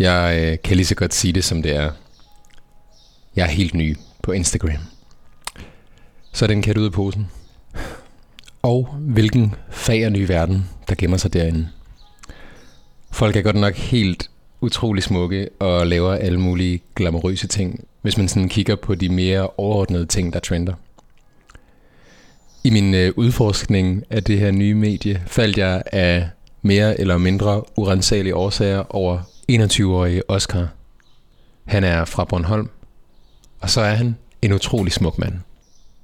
[0.00, 1.90] Jeg øh, kan lige så godt sige det, som det er.
[3.36, 4.78] Jeg er helt ny på Instagram.
[6.32, 7.30] Så er den kat ud af posen.
[8.62, 11.68] Og hvilken fag og ny verden, der gemmer sig derinde.
[13.10, 18.28] Folk er godt nok helt utrolig smukke og laver alle mulige glamourøse ting, hvis man
[18.28, 20.74] sådan kigger på de mere overordnede ting, der trender.
[22.64, 26.28] I min øh, udforskning af det her nye medie faldt jeg af
[26.62, 30.68] mere eller mindre urensagelige årsager over 21-årige Oscar.
[31.64, 32.68] Han er fra Bornholm,
[33.60, 35.34] og så er han en utrolig smuk mand.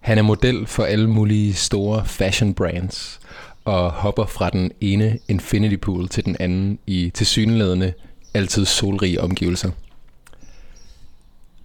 [0.00, 3.20] Han er model for alle mulige store fashion brands
[3.64, 7.92] og hopper fra den ene infinity pool til den anden i tilsyneladende
[8.34, 9.70] altid solrige omgivelser.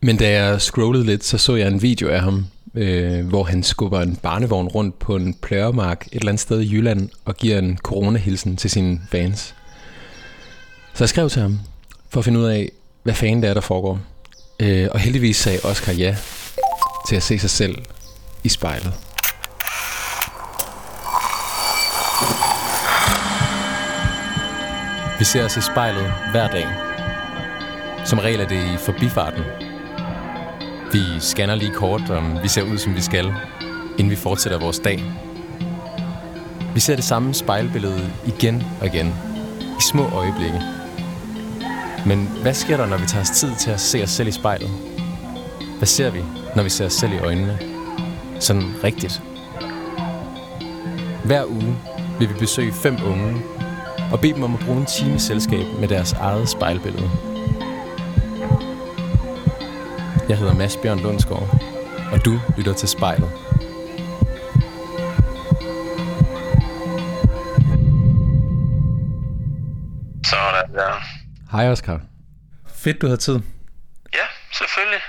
[0.01, 3.63] Men da jeg scrollede lidt, så så jeg en video af ham, øh, hvor han
[3.63, 7.59] skubber en barnevogn rundt på en pløremark et eller andet sted i Jylland og giver
[7.59, 9.55] en coronahilsen til sine fans.
[10.93, 11.59] Så jeg skrev til ham
[12.11, 12.71] for at finde ud af,
[13.03, 13.99] hvad fanden det er, der foregår.
[14.59, 16.15] Øh, og heldigvis sagde Oscar ja
[17.07, 17.77] til at se sig selv
[18.43, 18.93] i spejlet.
[25.19, 26.67] Vi ser os i spejlet hver dag.
[28.05, 29.43] Som regel er det i forbifarten.
[30.91, 33.33] Vi scanner lige kort, om vi ser ud, som vi skal,
[33.97, 35.03] inden vi fortsætter vores dag.
[36.73, 39.07] Vi ser det samme spejlbillede igen og igen,
[39.61, 40.80] i små øjeblikke.
[42.05, 44.31] Men hvad sker der, når vi tager os tid til at se os selv i
[44.31, 44.69] spejlet?
[45.77, 46.19] Hvad ser vi,
[46.55, 47.59] når vi ser os selv i øjnene?
[48.39, 49.21] Sådan rigtigt.
[51.23, 51.77] Hver uge
[52.19, 53.41] vil vi besøge fem unge
[54.11, 57.09] og bede dem om at bruge en time selskab med deres eget spejlbillede.
[60.29, 61.61] Jeg hedder Mads Bjørn Lundsgaard,
[62.11, 63.29] og du lytter til spejlet.
[71.51, 72.01] Hej Oscar.
[72.67, 73.39] Fedt, du har tid.
[74.13, 75.01] Ja, selvfølgelig.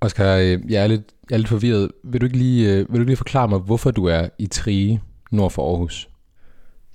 [0.00, 1.90] Oscar, øh, jeg er lidt, jeg er lidt forvirret.
[2.04, 4.46] Vil du, ikke lige, øh, vil du ikke lige forklare mig, hvorfor du er i
[4.46, 6.08] Trige, nord for Aarhus?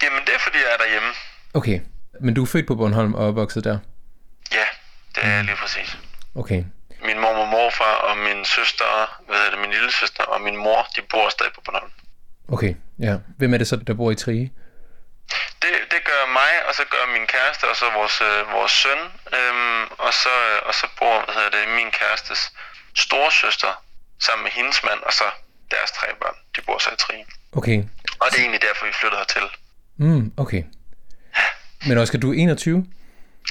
[0.04, 1.10] Jamen, det er fordi, jeg er derhjemme.
[1.54, 1.80] Okay,
[2.22, 3.78] men du er født på Bornholm og opvokset der?
[4.52, 4.66] Ja,
[5.16, 5.98] det er jeg lige præcis.
[6.36, 6.64] Okay.
[7.06, 8.92] Min mor og morfar og min søster,
[9.26, 11.92] hvad hedder det, min lille søster og min mor, de bor stadig på Bornholm.
[12.48, 13.18] Okay, ja.
[13.38, 14.54] Hvem er det så, der bor i Trige?
[15.62, 19.00] Det, det gør mig, og så gør min kæreste, og så vores, øh, vores søn,
[19.38, 22.52] øhm, og, så, øh, og så bor, hvad hedder det, min kærestes
[22.96, 23.84] storesøster
[24.20, 25.24] sammen med hendes mand, og så
[25.72, 26.36] deres tre børn.
[26.56, 27.26] De bor så i Trige.
[27.60, 27.78] Okay.
[28.22, 29.48] Og det er egentlig derfor, vi flyttede hertil.
[29.98, 30.64] Mm, okay.
[31.88, 32.86] Men Oscar, du er 21,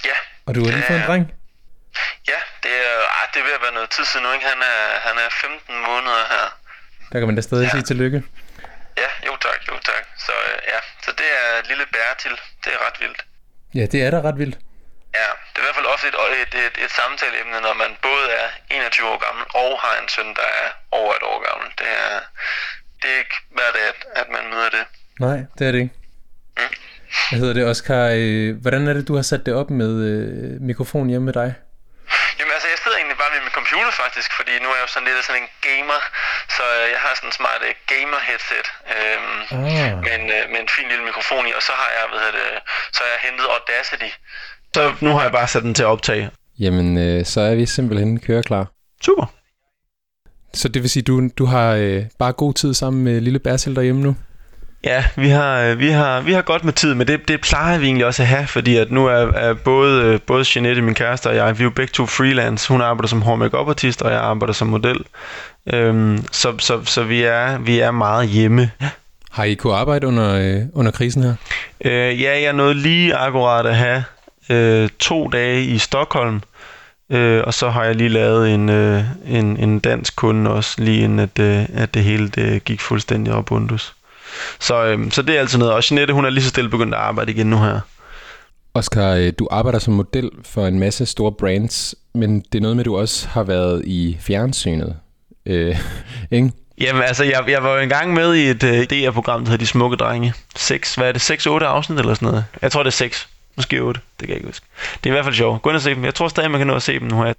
[0.05, 0.17] Ja.
[0.47, 1.33] og du har lige fået en dreng.
[2.29, 4.47] Ja, det er, ah, det er ved at være noget tid siden nu, ikke?
[4.47, 6.47] Han er, han er 15 måneder her.
[7.13, 7.71] Der kan man da stadig Ja.
[7.71, 8.23] sige tillykke.
[9.01, 10.05] Ja, jo tak, jo tak.
[10.27, 12.35] Så øh, ja, så det er lille Bertil.
[12.65, 13.21] Det er ret vildt.
[13.79, 14.59] Ja, det er da ret vildt.
[15.21, 18.27] Ja, det er i hvert fald ofte et, et, et, et samtaleemne, når man både
[18.43, 20.69] er 21 år gammel og har en søn, der er
[21.01, 21.69] over et år gammel.
[21.81, 22.15] Det er,
[23.01, 24.85] det er ikke hver dag, at, at man møder det.
[25.27, 25.95] Nej, det er det ikke.
[26.59, 26.75] Mm.
[27.31, 28.03] Hvad hedder det, Oscar?
[28.15, 31.55] Øh, hvordan er det, du har sat det op med øh, mikrofon hjemme med dig?
[32.39, 34.91] Jamen altså, jeg sidder egentlig bare ved min computer faktisk, fordi nu er jeg jo
[34.95, 36.01] sådan lidt sådan en gamer,
[36.57, 39.91] så øh, jeg har sådan en smart øh, gamer headset øhm, Ah.
[40.07, 42.37] med, en, øh, med en fin lille mikrofon i, og så har jeg, hvad hedder
[42.41, 42.49] det,
[42.95, 44.11] så har jeg hentet Audacity.
[44.75, 46.25] Så nu har jeg bare sat den til at optage.
[46.65, 48.65] Jamen, øh, så er vi simpelthen køreklar.
[49.07, 49.27] Super.
[50.55, 53.77] Så det vil sige, du, du har øh, bare god tid sammen med lille Bertil
[53.77, 54.17] derhjemme nu?
[54.85, 57.79] Ja, vi har, øh, vi har, vi har godt med tid, men det, det plejer
[57.79, 60.95] vi egentlig også at have, fordi at nu er, er både, øh, både Jeanette, min
[60.95, 62.69] kæreste og jeg, vi er jo begge to freelance.
[62.69, 64.97] Hun arbejder som hår make artist og jeg arbejder som model.
[65.73, 68.71] Øhm, så så, så vi, er, vi er meget hjemme.
[69.31, 71.35] Har I kunnet arbejde under, øh, under krisen her?
[71.85, 74.05] Øh, ja, jeg nåede lige akkurat at have
[74.51, 76.43] øh, to dage i Stockholm,
[77.11, 81.05] øh, og så har jeg lige lavet en, øh, en, en dansk kunde også, lige
[81.05, 83.95] inden at, øh, at det hele det gik fuldstændig op undus.
[84.59, 85.75] Så, øh, så det er altid noget.
[85.75, 87.81] Og Jeanette, hun er lige så stille begyndt at arbejde igen nu her.
[88.75, 92.77] Oscar, øh, du arbejder som model for en masse store brands, men det er noget
[92.77, 94.97] med, at du også har været i fjernsynet.
[95.47, 95.77] Øh,
[96.31, 96.51] ikke?
[96.81, 99.67] Jamen altså, jeg, jeg var jo engang med i et øh, DR-program, der hedder De
[99.67, 100.35] Smukke Drenge.
[100.57, 101.47] 6, hvad er det?
[101.47, 102.45] 6-8 afsnit eller sådan noget?
[102.63, 103.29] Jeg tror, det er 6.
[103.57, 104.01] Måske 8.
[104.21, 104.67] Det kan jeg ikke huske.
[105.05, 105.63] Det er i hvert fald sjovt.
[105.63, 106.05] Gå ind og se dem.
[106.05, 107.33] Jeg tror stadig, man kan nå at se dem nu her.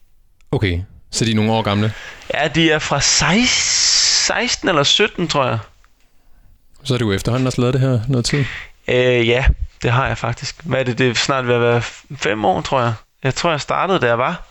[0.52, 0.80] Okay,
[1.12, 1.94] så de er nogle år gamle.
[2.34, 3.46] Ja, de er fra 16,
[4.28, 5.60] 16 eller 17, tror jeg.
[6.90, 8.46] Så er du efterhånden også lavet det her noget tid.
[8.88, 9.46] Øh, ja,
[9.84, 10.56] det har jeg faktisk.
[10.64, 10.98] Hvad er det?
[10.98, 11.82] Det er snart ved at være
[12.18, 12.94] fem år, tror jeg.
[13.24, 14.48] Jeg tror, jeg startede, da jeg var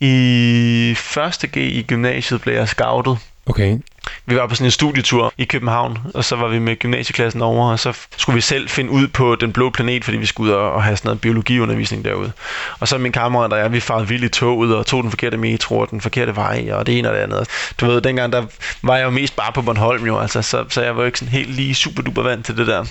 [0.00, 3.78] i første G i gymnasiet, blev jeg scoutet Okay.
[4.26, 7.72] Vi var på sådan en studietur i København, og så var vi med gymnasieklassen over,
[7.72, 10.58] og så skulle vi selv finde ud på den blå planet, fordi vi skulle ud
[10.58, 12.32] og have sådan noget biologiundervisning derude.
[12.80, 15.36] Og så min kammerat og jeg, vi farede vildt i toget og tog den forkerte
[15.36, 17.48] metro og den forkerte vej, og det ene og det andet.
[17.80, 18.46] Du ved, dengang der
[18.82, 21.18] var jeg jo mest bare på Bornholm jo, altså, så, så jeg var jo ikke
[21.18, 22.84] sådan helt lige super duper vant til det der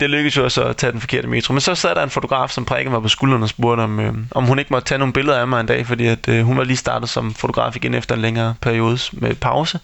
[0.00, 1.52] det lykkedes jo også at tage den forkerte metro.
[1.52, 4.14] Men så sad der en fotograf, som prikkede mig på skulderen og spurgte, om, øh,
[4.30, 6.58] om hun ikke måtte tage nogle billeder af mig en dag, fordi at, øh, hun
[6.58, 9.80] var lige startet som fotograf igen efter en længere periode med pause.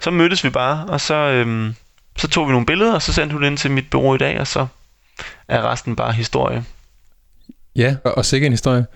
[0.00, 1.72] Så mødtes vi bare, og så, øh,
[2.16, 4.18] så tog vi nogle billeder, og så sendte hun det ind til mit bureau i
[4.18, 4.66] dag, og så
[5.48, 6.64] er resten bare historie.
[7.76, 8.86] Ja, og, og sikkert en historie.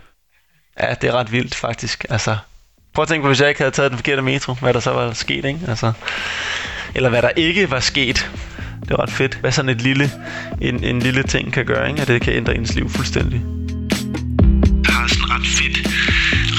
[0.81, 2.07] Ja, det er ret vildt faktisk.
[2.11, 2.37] Altså,
[2.95, 4.91] prøv at tænke på, hvis jeg ikke havde taget den forkerte metro, hvad der så
[4.91, 5.61] var sket, ikke?
[5.69, 5.93] Altså,
[6.95, 8.31] eller hvad der ikke var sket
[8.85, 10.11] det er ret fedt, hvad sådan et lille,
[10.61, 12.03] en, en lille ting kan gøre, ikke?
[12.03, 13.41] at det kan ændre ens liv fuldstændig.
[14.85, 15.77] Det har sådan ret fedt,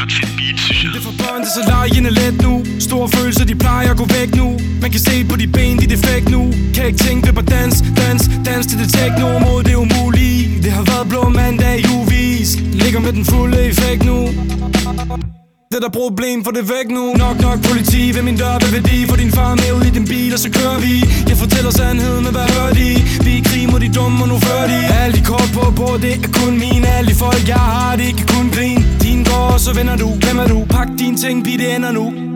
[0.02, 0.92] ret fedt beat, synes jeg.
[0.94, 2.54] Det er for børn, er så lejende let nu.
[2.80, 4.48] Store følelser, de plejer at gå væk nu.
[4.82, 6.42] Man kan se på de ben, de er defekt nu.
[6.76, 10.64] Kan ikke tænke på dans, dans, dans til det techno mod det umulige.
[10.64, 12.50] Det har været blå mandag i uvis.
[12.82, 14.18] Ligger med den fulde effekt nu
[15.72, 17.04] det der problem, for det væk nu.
[17.24, 20.08] Nok nok politi ved min dør, hvad værdi For din far med ud i din
[20.14, 20.94] bil, og så kører vi.
[21.30, 22.90] Jeg fortæller sandheden, men hvad hører de?
[23.26, 24.80] Vi er krig mod de dumme, og nu fører de.
[25.02, 28.12] Alle de kort på på, det er kun mine Alle de folk, jeg har, det
[28.18, 30.58] kan kun grin Din går, så vender du, glemmer du?
[30.76, 32.35] Pak dine ting, pige, det ender nu.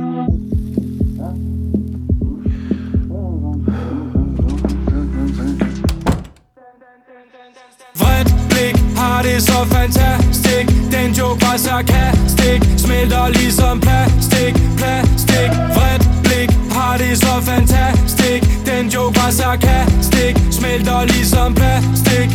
[8.59, 10.67] Blik, har det så fantastisk.
[10.91, 15.51] Den joke var sarkastik Smelter ligesom plastik, plastik.
[15.75, 15.88] Vred
[16.89, 18.43] har det så fantastisk.
[18.69, 22.29] Den joke var sarkastik Smelter ligesom plastik.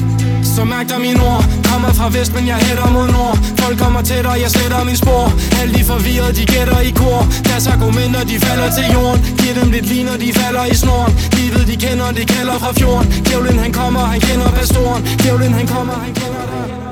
[0.54, 1.44] Så mærk dig min ord.
[1.70, 3.36] Kommer fra vest, men jeg hætter mod nord.
[3.62, 5.24] Folk kommer tættere, jeg sletter min spor.
[5.60, 7.20] Alle de forvirrede, de gætter i kor.
[7.48, 9.20] Deres argumenter, de falder til jorden.
[9.40, 11.12] Giv dem lidt lige, når de falder i snoren.
[11.38, 13.06] Livet, de kender, det kalder fra fjorden.
[13.26, 15.02] Djævlen, han kommer, han kender pastoren.
[15.22, 16.33] Djævlen, han kommer, han kender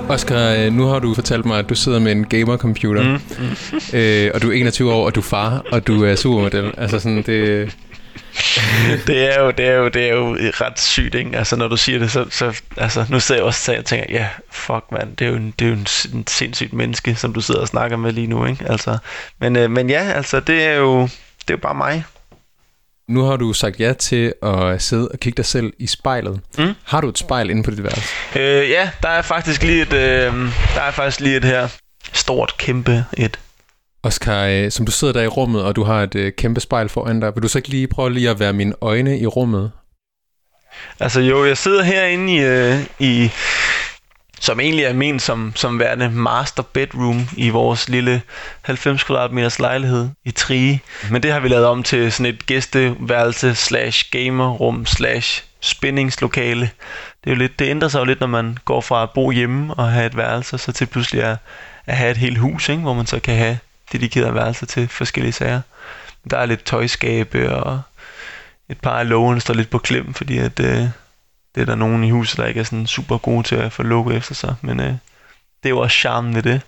[0.09, 3.21] Oscar, øh, nu har du fortalt mig, at du sidder med en gamer-computer, mm.
[3.39, 3.99] Mm.
[3.99, 6.75] Øh, og du er 21 år, og du er far, og du er supermodel.
[6.77, 7.77] Altså sådan, det,
[9.07, 11.39] det, er jo, det, er jo, det er jo ret sygt, ikke?
[11.39, 14.29] Altså, når du siger det, så, så altså, nu sidder jeg også og tænker, ja,
[14.51, 17.41] fuck mand, det er jo, en, det er jo en, en sindssygt menneske, som du
[17.41, 18.65] sidder og snakker med lige nu, ikke?
[18.69, 18.99] Altså,
[19.39, 22.05] men, øh, men ja, altså, det er jo, det er jo bare mig.
[23.13, 26.41] Nu har du sagt ja til at sidde og kigge dig selv i spejlet.
[26.59, 26.73] Mm.
[26.85, 28.09] Har du et spejl inde på dit værelse?
[28.37, 30.33] Øh, ja, der er faktisk lige et, øh,
[30.75, 31.69] der er faktisk lige et her.
[32.13, 33.39] Stort, kæmpe et.
[34.03, 36.89] Oscar, øh, som du sidder der i rummet, og du har et øh, kæmpe spejl
[36.89, 39.71] foran dig, vil du så ikke lige prøve lige at være mine øjne i rummet?
[41.01, 43.31] Altså jo, jeg sidder herinde i, øh, i
[44.43, 48.23] som egentlig er ment som, som værende master bedroom i vores lille
[48.63, 50.83] 90 kvadratmeters lejlighed i Trige.
[51.11, 56.71] Men det har vi lavet om til sådan et gæsteværelse slash gamerrum slash spændingslokale.
[57.25, 59.31] Det, er jo lidt, det ændrer sig jo lidt, når man går fra at bo
[59.31, 61.37] hjemme og have et værelse, så til pludselig at,
[61.87, 62.83] at have et helt hus, ikke?
[62.83, 63.59] hvor man så kan have
[63.93, 65.61] dedikerede værelser til forskellige sager.
[66.31, 67.83] Der er lidt tøjskabe, og
[68.69, 70.89] et par af lågen står lidt på klem, fordi at, øh,
[71.55, 73.83] det er der nogen i huset, der ikke er sådan super gode til at få
[73.83, 74.55] lukket efter sig.
[74.61, 76.61] Men øh, det er jo også charmen ved det.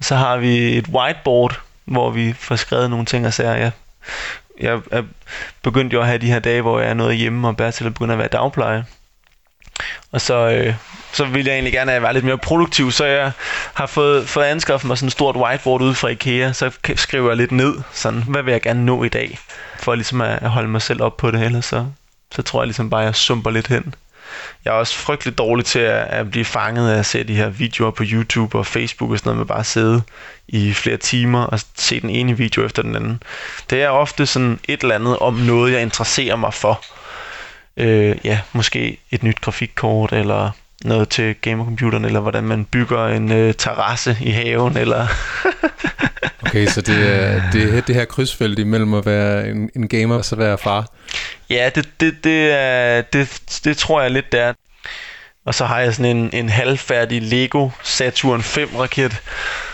[0.00, 3.54] Så har vi et whiteboard, hvor vi får skrevet nogle ting og sager.
[3.54, 3.72] Jeg,
[4.60, 5.02] jeg er
[5.62, 7.90] begyndt jo at have de her dage, hvor jeg er noget hjemme, og Bertil er
[7.90, 8.84] begyndt at være dagpleje.
[10.12, 10.74] Og så, øh,
[11.12, 13.32] så vil jeg egentlig gerne være lidt mere produktiv, så jeg
[13.74, 17.36] har fået, fået anskaffet mig sådan et stort whiteboard ud fra Ikea, så skriver jeg
[17.36, 19.38] lidt ned, sådan, hvad vil jeg gerne nå i dag,
[19.78, 21.86] for ligesom at holde mig selv op på det, ellers så,
[22.34, 23.94] så tror jeg ligesom bare, at jeg sumper lidt hen.
[24.64, 27.48] Jeg er også frygtelig dårlig til at, at blive fanget af at se de her
[27.48, 30.02] videoer på YouTube og Facebook og sådan noget med bare at sidde
[30.48, 33.22] i flere timer og se den ene video efter den anden.
[33.70, 36.84] Det er ofte sådan et eller andet om noget, jeg interesserer mig for.
[37.76, 40.50] Øh, ja, måske et nyt grafikkort eller
[40.84, 45.06] noget til gamercomputeren, eller hvordan man bygger en øh, terrasse i haven, eller...
[46.56, 50.16] okay, så det er, det er det her krydsfelt imellem at være en, en gamer
[50.16, 50.86] og så være far?
[51.50, 54.52] Ja, det, det, det, er, det, det tror jeg lidt, det er.
[55.44, 59.22] Og så har jeg sådan en, en halvfærdig Lego Saturn 5 raket,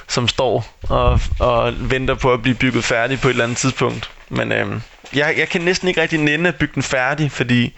[0.09, 4.11] som står og, og venter på at blive bygget færdig på et eller andet tidspunkt.
[4.29, 4.83] Men øhm,
[5.15, 7.75] jeg, jeg kan næsten ikke rigtig nænde at bygge den færdig, fordi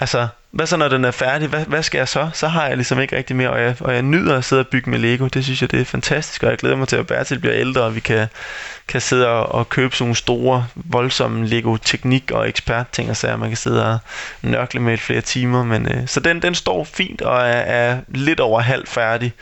[0.00, 1.48] altså, hvad så når den er færdig?
[1.48, 2.30] Hvad, hvad skal jeg så?
[2.32, 4.68] Så har jeg ligesom ikke rigtig mere, og jeg, og jeg nyder at sidde og
[4.68, 5.26] bygge med Lego.
[5.26, 7.82] Det synes jeg, det er fantastisk, og jeg glæder mig til, at Bertil bliver ældre,
[7.82, 8.26] og vi kan,
[8.88, 13.48] kan sidde og, og købe sådan nogle store, voldsomme Lego-teknik og ekspert-ting, og så man
[13.48, 13.98] kan sidde og
[14.42, 15.64] nørkle med et flere timer.
[15.64, 19.32] Men, øh, så den, den står fint og er, er lidt over halv færdig.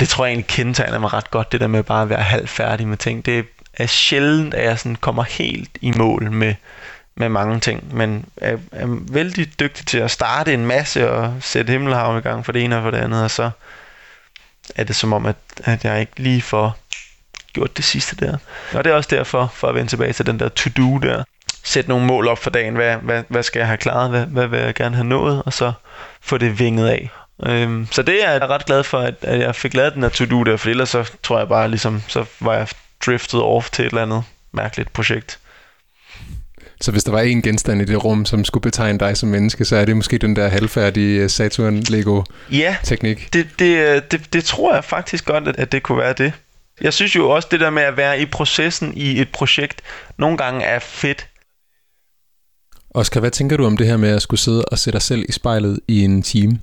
[0.00, 2.48] Det tror jeg egentlig kendetegner mig ret godt, det der med bare at være halv
[2.48, 3.26] færdig med ting.
[3.26, 6.54] Det er sjældent, at jeg sådan kommer helt i mål med,
[7.14, 11.70] med mange ting, men er, er vældig dygtig til at starte en masse og sætte
[11.70, 13.50] himmelhav i gang for det ene og for det andet, og så
[14.76, 16.78] er det som om, at, at jeg ikke lige får
[17.52, 18.36] gjort det sidste der.
[18.74, 21.24] Og det er også derfor, for at vende tilbage til den der to-do der,
[21.64, 24.46] sætte nogle mål op for dagen, hvad, hvad, hvad skal jeg have klaret, hvad, hvad
[24.46, 25.72] vil jeg gerne have nået, og så
[26.20, 27.10] få det vinget af.
[27.46, 30.10] Øhm, så det er jeg ret glad for, at, at jeg fik lavet den her
[30.10, 32.68] to-do der, for ellers så tror jeg bare ligesom, så var jeg
[33.06, 35.38] driftet off til et eller andet mærkeligt projekt.
[36.80, 39.64] Så hvis der var en genstand i det rum, som skulle betegne dig som menneske,
[39.64, 43.18] så er det måske den der halvfærdige Saturn-Lego-teknik?
[43.18, 46.32] Ja, det, det, øh, det, det tror jeg faktisk godt, at det kunne være det.
[46.80, 49.82] Jeg synes jo også, det der med at være i processen i et projekt,
[50.18, 51.26] nogle gange er fedt.
[52.90, 55.24] Oscar, hvad tænker du om det her med at skulle sidde og sætte dig selv
[55.28, 56.58] i spejlet i en time?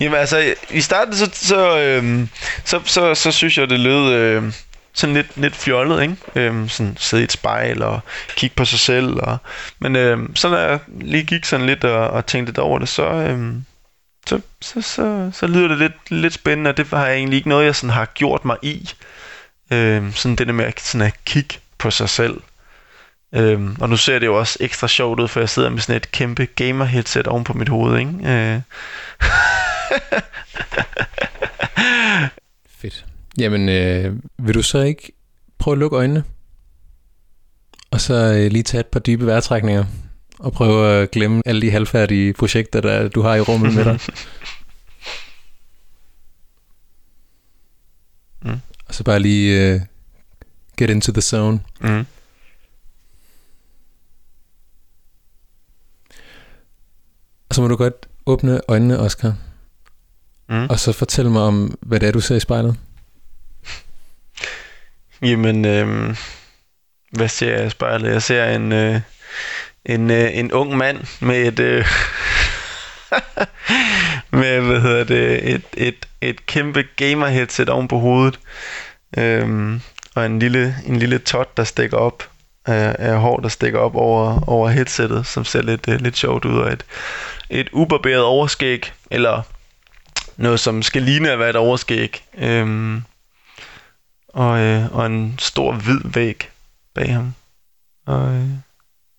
[0.00, 2.26] Jamen altså, i starten så, så, øh,
[2.64, 4.12] så, så, så synes jeg, det lød...
[4.12, 4.52] Øh,
[4.92, 6.16] sådan lidt, lidt fjollet, ikke?
[6.34, 8.00] Øhm, sådan sidde i et spejl og
[8.36, 9.18] kigge på sig selv.
[9.22, 9.38] Og,
[9.78, 12.88] men øhm, så når jeg lige gik sådan lidt og, og tænkte lidt over det,
[12.88, 13.64] så, øhm,
[14.26, 17.48] så, så, så, så lyder det lidt, lidt spændende, og det har jeg egentlig ikke
[17.48, 18.90] noget, jeg sådan har gjort mig i.
[19.72, 22.40] Øhm, sådan det der med at, sådan at kigge på sig selv.
[23.34, 25.96] Øhm, og nu ser det jo også ekstra sjovt ud, for jeg sidder med sådan
[25.96, 28.12] et kæmpe gamer-headset oven på mit hoved, ikke?
[28.24, 28.60] Øh.
[32.80, 33.09] Fedt.
[33.38, 35.12] Jamen, øh, vil du så ikke
[35.58, 36.24] prøve at lukke øjnene?
[37.90, 39.84] Og så øh, lige tage et par dybe vejrtrækninger,
[40.38, 44.00] og prøve at glemme alle de halvfærdige projekter, der du har i rummet med dig.
[48.52, 48.60] mm.
[48.88, 49.80] Og så bare lige øh,
[50.76, 51.60] get into the zone.
[51.80, 52.06] Mm.
[57.48, 59.36] Og så må du godt åbne øjnene, Oscar.
[60.48, 60.66] Mm.
[60.70, 62.76] Og så fortæl mig om, hvad det er, du ser i spejlet.
[65.22, 66.16] Jamen, øh,
[67.12, 68.12] hvad ser jeg i spejlet?
[68.12, 69.00] Jeg ser en, øh,
[69.84, 71.60] en, øh, en ung mand med et...
[71.60, 71.86] Øh,
[74.40, 78.40] med, hvad hedder det, et, et, et kæmpe gamer-headset oven på hovedet.
[79.18, 79.80] Øhm,
[80.14, 82.30] og en lille, en lille tot, der stikker op
[82.66, 86.44] af, af hår, der stikker op over, over headsettet, som ser lidt, øh, lidt sjovt
[86.44, 86.84] ud, og et,
[87.50, 89.42] et ubarberet overskæg, eller
[90.36, 92.24] noget, som skal ligne at være et overskæg.
[92.38, 93.02] Øhm,
[94.32, 96.48] og, øh, og en stor hvid væg
[96.94, 97.34] bag ham.
[98.06, 98.48] Og, øh,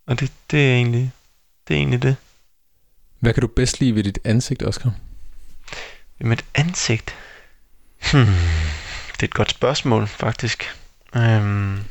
[0.07, 1.11] og det, det er egentlig
[1.67, 2.15] det er egentlig det.
[3.19, 4.93] Hvad kan du bedst lide ved dit ansigt, Oscar?
[6.19, 7.15] Ved mit ansigt?
[8.11, 8.25] Hmm.
[9.11, 10.63] Det er et godt spørgsmål, faktisk.
[11.15, 11.83] Um...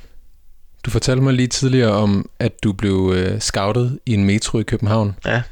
[0.85, 4.63] Du fortalte mig lige tidligere om, at du blev øh, scoutet i en metro i
[4.63, 5.17] København.
[5.25, 5.43] Ja.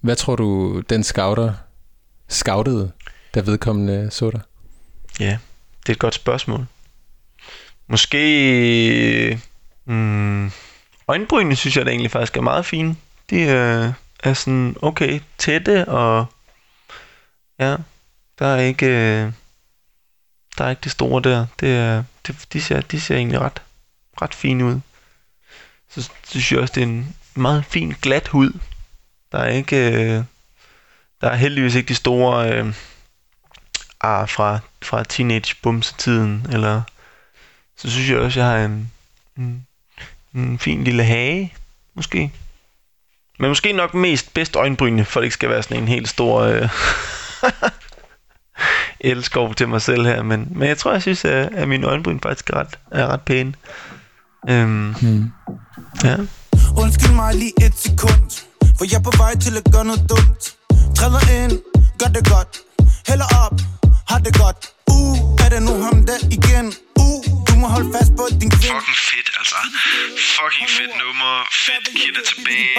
[0.00, 1.54] Hvad tror du, den scouter
[2.28, 2.92] scoutede,
[3.34, 4.40] da vedkommende så dig?
[5.20, 5.38] Ja,
[5.80, 6.66] det er et godt spørgsmål.
[7.86, 9.40] Måske...
[9.84, 10.50] Mm,
[11.08, 12.96] øjenbrynene synes jeg da egentlig faktisk er meget fine.
[13.30, 16.26] De er, er sådan okay tætte, og
[17.58, 17.76] ja,
[18.38, 18.86] der er ikke...
[18.86, 19.32] Øh,
[20.58, 21.46] der er ikke det store der.
[21.60, 23.62] Det er, det, de, ser, de ser egentlig ret,
[24.22, 24.80] ret fine ud.
[25.88, 28.58] Så synes jeg også, det er en meget fin glat hud.
[29.32, 29.76] Der er ikke...
[29.76, 30.24] Øh,
[31.20, 32.74] der er heldigvis ikke de store øh,
[34.00, 36.82] ar fra, fra teenage bumsetiden eller
[37.82, 38.90] så synes jeg også, at jeg har en,
[39.38, 39.66] en,
[40.34, 41.54] en fin lille hage,
[41.94, 42.32] måske.
[43.38, 46.40] Men måske nok mest bedst øjenbrynene, for det ikke skal være sådan en helt stor
[46.40, 46.68] øh,
[49.10, 50.22] elskov til mig selv her.
[50.22, 53.20] Men, men jeg tror, jeg synes, at, at mine øjenbryn faktisk er ret, er ret
[53.20, 53.54] pæne.
[54.48, 55.32] Øhm, hmm.
[56.04, 56.16] Ja.
[56.76, 58.30] Undskyld mig lige et sekund,
[58.78, 60.54] for jeg er på vej til at gøre noget dumt.
[60.96, 61.52] Træder ind,
[61.98, 62.58] gør det godt,
[69.22, 69.56] fedt, altså.
[70.36, 71.32] Fucking fedt nummer.
[71.66, 72.72] Fedt, giv det tilbage.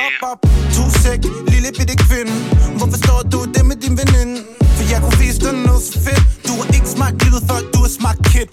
[0.76, 1.22] Tu sæk,
[1.54, 2.34] lille bitte kvinde.
[2.78, 4.36] Hvorfor står du det med din veninde?
[4.76, 6.24] For jeg kunne vise dig noget så fedt.
[6.48, 8.48] Du er ikke smart livet før du er smart kid.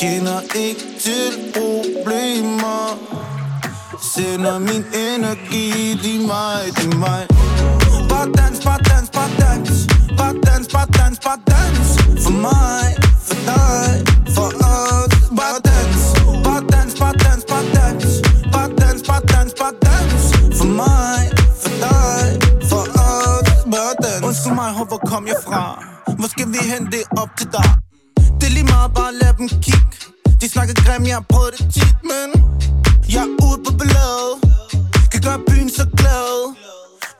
[0.00, 1.26] Kender ikke til
[1.56, 2.84] problemer.
[4.14, 5.68] Sender min energi,
[6.02, 7.22] de mig, de mig.
[8.10, 9.70] Bare dans, bare dans, bare dans.
[10.18, 11.88] Bare dans, bare dans, bare dans.
[12.24, 12.86] For mig,
[13.26, 13.90] for dig,
[14.34, 15.12] for os.
[15.38, 15.79] Bare dans,
[17.00, 18.04] bare dans, bare dans,
[18.54, 20.22] bare dans Bare dans, bare dans,
[20.58, 21.20] For mig,
[21.62, 22.26] for dig,
[22.70, 25.64] for os Bare dans Undskyld mig, hvor kom jeg fra?
[26.18, 27.70] Hvor skal vi hen, det op til dig?
[28.40, 29.96] Det er lige meget, bare lad dem kigge.
[30.40, 32.28] De snakker grim, jeg har prøvet det tit, men
[33.14, 34.34] Jeg er ude på billedet
[35.12, 36.30] Kan gøre byen så glad.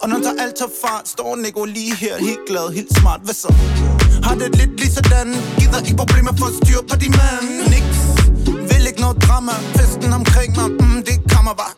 [0.03, 3.35] Og når der alt tager fart, står Nico lige her Helt glad, helt smart, hvad
[3.35, 3.55] så?
[4.23, 5.29] Har det lidt lige sådan?
[5.59, 8.01] Gider ikke problemer for at styre på de mand Niks,
[9.13, 9.53] drama.
[9.77, 11.75] Festen omkring mig, mm, det kommer bare.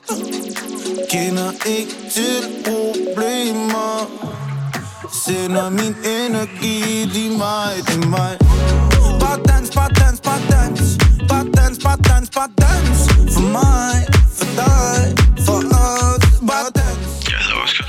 [1.10, 4.06] Kender ikke til problemer.
[5.24, 8.38] Sender min energi, de mig, de mig.
[9.20, 10.80] Bare dans, bare dans, bare dans.
[11.28, 12.98] Bare dans, bare dans, bare dans.
[13.34, 13.96] For mig,
[14.38, 15.00] for dig,
[15.46, 16.24] for os.
[16.50, 16.98] Bare dans.
[17.30, 17.86] Jeg hedder Oscar,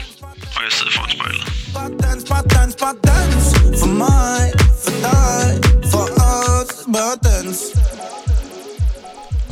[0.55, 1.45] og jeg sidder foran spejlet.
[1.73, 3.43] Bare dans, bare dans, bare dans.
[3.79, 4.43] For mig,
[4.83, 5.47] for dig,
[5.91, 6.69] for os.
[6.93, 7.57] Bare dans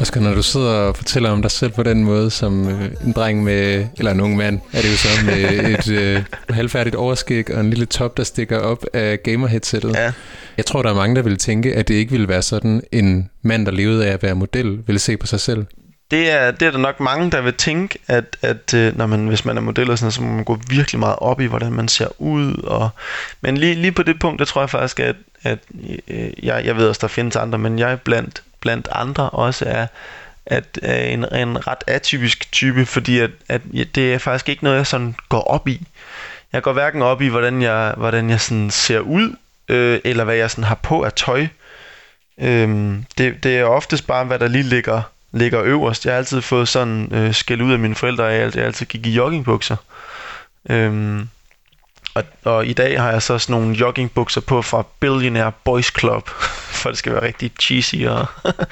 [0.02, 3.12] Oscar, når du sidder og fortæller om dig selv på den måde, som øh, en
[3.12, 7.54] dreng med, eller en ung mand, er det jo så, med et øh, halvfærdigt overskæg
[7.54, 9.96] og en lille top, der stikker op af gamer-headsettet.
[9.96, 10.12] Ja.
[10.58, 13.30] Jeg tror, der er mange, der vil tænke, at det ikke ville være sådan, en
[13.42, 15.66] mand, der levede af at være model, ville se på sig selv.
[16.12, 19.28] Det er, det er der nok mange, der vil tænke, at, at øh, når man,
[19.28, 21.72] hvis man er model og sådan så må man gå virkelig meget op i, hvordan
[21.72, 22.64] man ser ud.
[22.64, 22.90] Og,
[23.42, 25.60] men lige, lige på det punkt, der tror jeg faktisk, at, at
[26.08, 29.88] øh, jeg, jeg ved også, der findes andre, men jeg blandt, blandt andre også er,
[30.46, 34.64] at øh, en, en ret atypisk type, fordi at, at ja, det er faktisk ikke
[34.64, 35.88] noget, jeg sådan går op i.
[36.54, 39.36] Jeg går hverken op i, hvordan jeg, hvordan jeg sådan ser ud,
[39.70, 41.48] øh, eller hvad jeg sådan har på af tøj.
[42.42, 45.02] Øh, det, det er oftest bare, hvad der lige ligger,
[45.32, 46.06] ligger øverst.
[46.06, 48.86] Jeg har altid fået sådan øh, skæld ud af mine forældre, at jeg altid, altid
[48.86, 49.76] gik i joggingbukser.
[50.70, 51.20] Øh,
[52.14, 56.30] og, og i dag har jeg så sådan nogle joggingbukser på fra Billionaire Boys Club,
[56.80, 58.26] for det skal være rigtig cheesy og,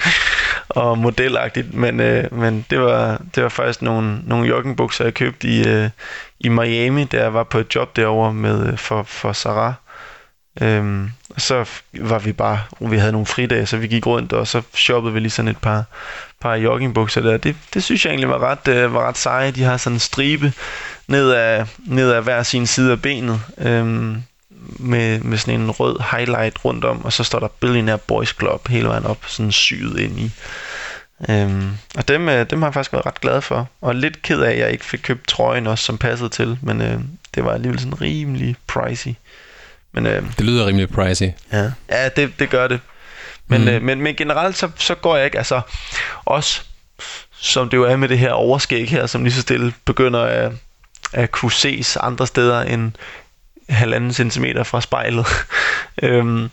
[0.84, 1.74] og modelagtigt.
[1.74, 5.89] Men, øh, men det, var, det var faktisk nogle, nogle joggingbukser, jeg købte i, øh,
[6.39, 9.74] i Miami, da jeg var på et job derovre med, øh, for, for Sarah.
[10.62, 14.48] Øhm, og så var vi bare, vi havde nogle fridage, så vi gik rundt, og
[14.48, 15.84] så shoppede vi lige sådan et par,
[16.41, 17.38] par joggingbukser der.
[17.38, 19.51] Det, det synes jeg egentlig var ret, øh, var ret seje.
[19.51, 20.53] De har sådan en stribe
[21.10, 24.24] ned af, ned af hver sin side af benet, øhm,
[24.80, 28.68] med, med sådan en rød highlight rundt om, og så står der Billionaire Boys Club
[28.68, 30.32] hele vejen op, sådan syet ind i.
[31.30, 33.70] Øhm, og dem, øh, dem har jeg faktisk været ret glad for.
[33.82, 36.58] Og lidt ked af, at jeg ikke fik købt trøjen også, som passede til.
[36.62, 37.00] Men øh,
[37.36, 39.13] det var alligevel sådan rimelig pricey.
[39.92, 41.32] Men øh, Det lyder rimelig pricey.
[41.51, 42.80] ja, ja det, det gør det.
[43.48, 43.67] Men, mm.
[43.67, 45.62] øh, men, men generelt så, så går jeg ikke, altså
[46.26, 46.62] også
[47.32, 50.52] som det jo er med det her overskæg her, som lige så stille begynder at,
[51.13, 52.91] at kunne ses andre steder end
[53.69, 55.26] halvanden centimeter fra spejlet.
[56.04, 56.50] øhm,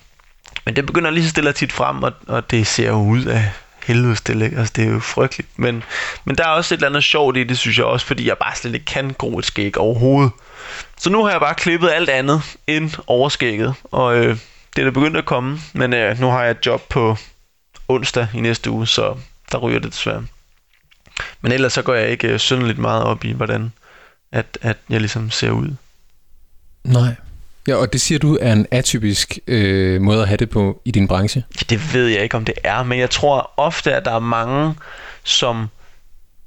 [0.64, 3.24] men det begynder lige så stille at tit frem, og, og det ser jo ud
[3.24, 3.50] af
[3.86, 5.58] helvede stille, altså det er jo frygteligt.
[5.58, 5.82] Men,
[6.24, 8.38] men der er også et eller andet sjovt i det, synes jeg også, fordi jeg
[8.38, 10.32] bare slet ikke kan gro et skæg overhovedet.
[10.96, 14.36] Så nu har jeg bare klippet alt andet end overskægget, og øh,
[14.76, 17.16] det er da begyndt at komme, men øh, nu har jeg et job på
[17.88, 19.16] onsdag i næste uge, så
[19.52, 20.24] der ryger det desværre.
[21.40, 23.72] Men ellers så går jeg ikke øh, synderligt meget op i, hvordan
[24.32, 25.74] at, at jeg ligesom ser ud.
[26.84, 27.14] Nej.
[27.68, 30.90] Ja, og det siger du er en atypisk øh, måde at have det på i
[30.90, 31.44] din branche.
[31.56, 34.18] Ja, det ved jeg ikke, om det er, men jeg tror ofte, at der er
[34.18, 34.74] mange,
[35.24, 35.68] som,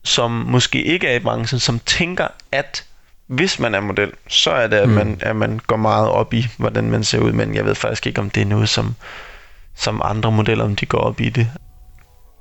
[0.03, 2.83] som måske ikke er i branchen, som tænker, at
[3.27, 4.93] hvis man er model, så er det, at, Mm.
[4.95, 8.07] man, at man går meget op i, hvordan man ser ud, men jeg ved faktisk
[8.07, 8.95] ikke, om det er noget, som,
[9.75, 11.51] som andre modeller, om de går op i det.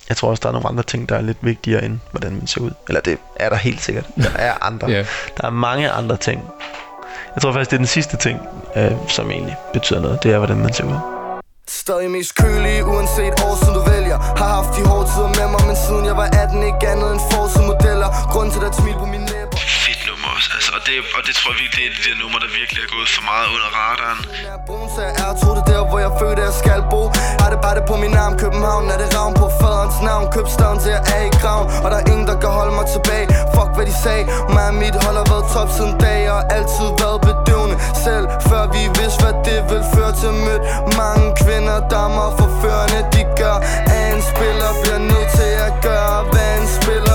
[0.09, 2.47] Jeg tror også, der er nogle andre ting, der er lidt vigtigere end, hvordan man
[2.47, 2.71] ser ud.
[2.89, 4.07] Eller det er der helt sikkert.
[4.17, 4.91] Der er andre.
[4.91, 5.05] Ja.
[5.37, 6.43] Der er mange andre ting.
[7.35, 8.41] Jeg tror faktisk, det er den sidste ting,
[8.77, 10.23] øh, som egentlig betyder noget.
[10.23, 11.19] Det er, hvordan man ser ud.
[11.69, 15.63] Stadig mest kølig, uanset år, som du vælger Har haft de hårde tider med mig,
[15.67, 19.07] men siden jeg var 18 Ikke andet end forside modeller Grund til at smil på
[19.15, 19.48] mine læber.
[20.39, 22.91] Altså, og, det, og det tror jeg virkelig, det er det nummer, der virkelig er
[22.97, 24.19] gået for meget under radaren.
[24.47, 24.63] Jeg er
[25.51, 27.03] er det der, hvor jeg følte, jeg skal bo.
[27.41, 30.25] Har det bare det på min arm, København Er det ravn på faderens navn.
[30.37, 33.27] Købstaden til jeg er i graven Og der er ingen, der kan holde mig tilbage.
[33.55, 34.25] Fuck hvad de sagde
[34.55, 37.77] Mig og mit hold har været top siden dag Og altid været bedøvende.
[38.07, 40.63] Selv før vi vidste, hvad det vil føre til Mødt
[41.03, 43.57] mange kvinder, der er forførende De gør,
[43.95, 47.08] at en spiller bliver nødt til at gøre Hvad en spiller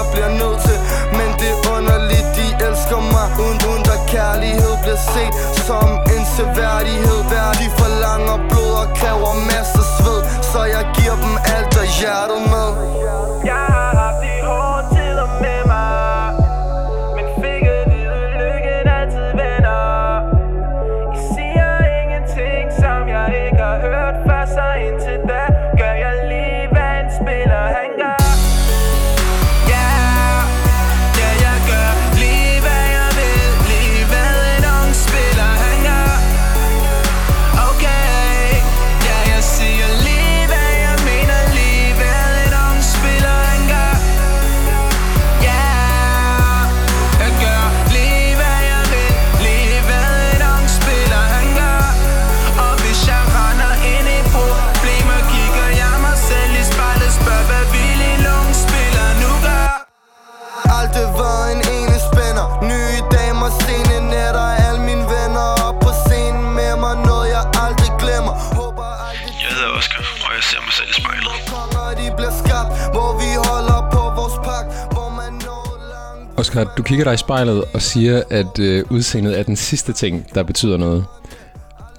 [76.54, 80.26] Oscar, du kigger dig i spejlet og siger, at øh, udseendet er den sidste ting,
[80.36, 81.06] der betyder noget.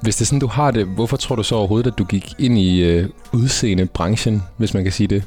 [0.02, 2.32] Hvis det er sådan, du har det, hvorfor tror du så overhovedet, at du gik
[2.38, 5.24] ind i øh, udseendebranchen, hvis man kan sige det?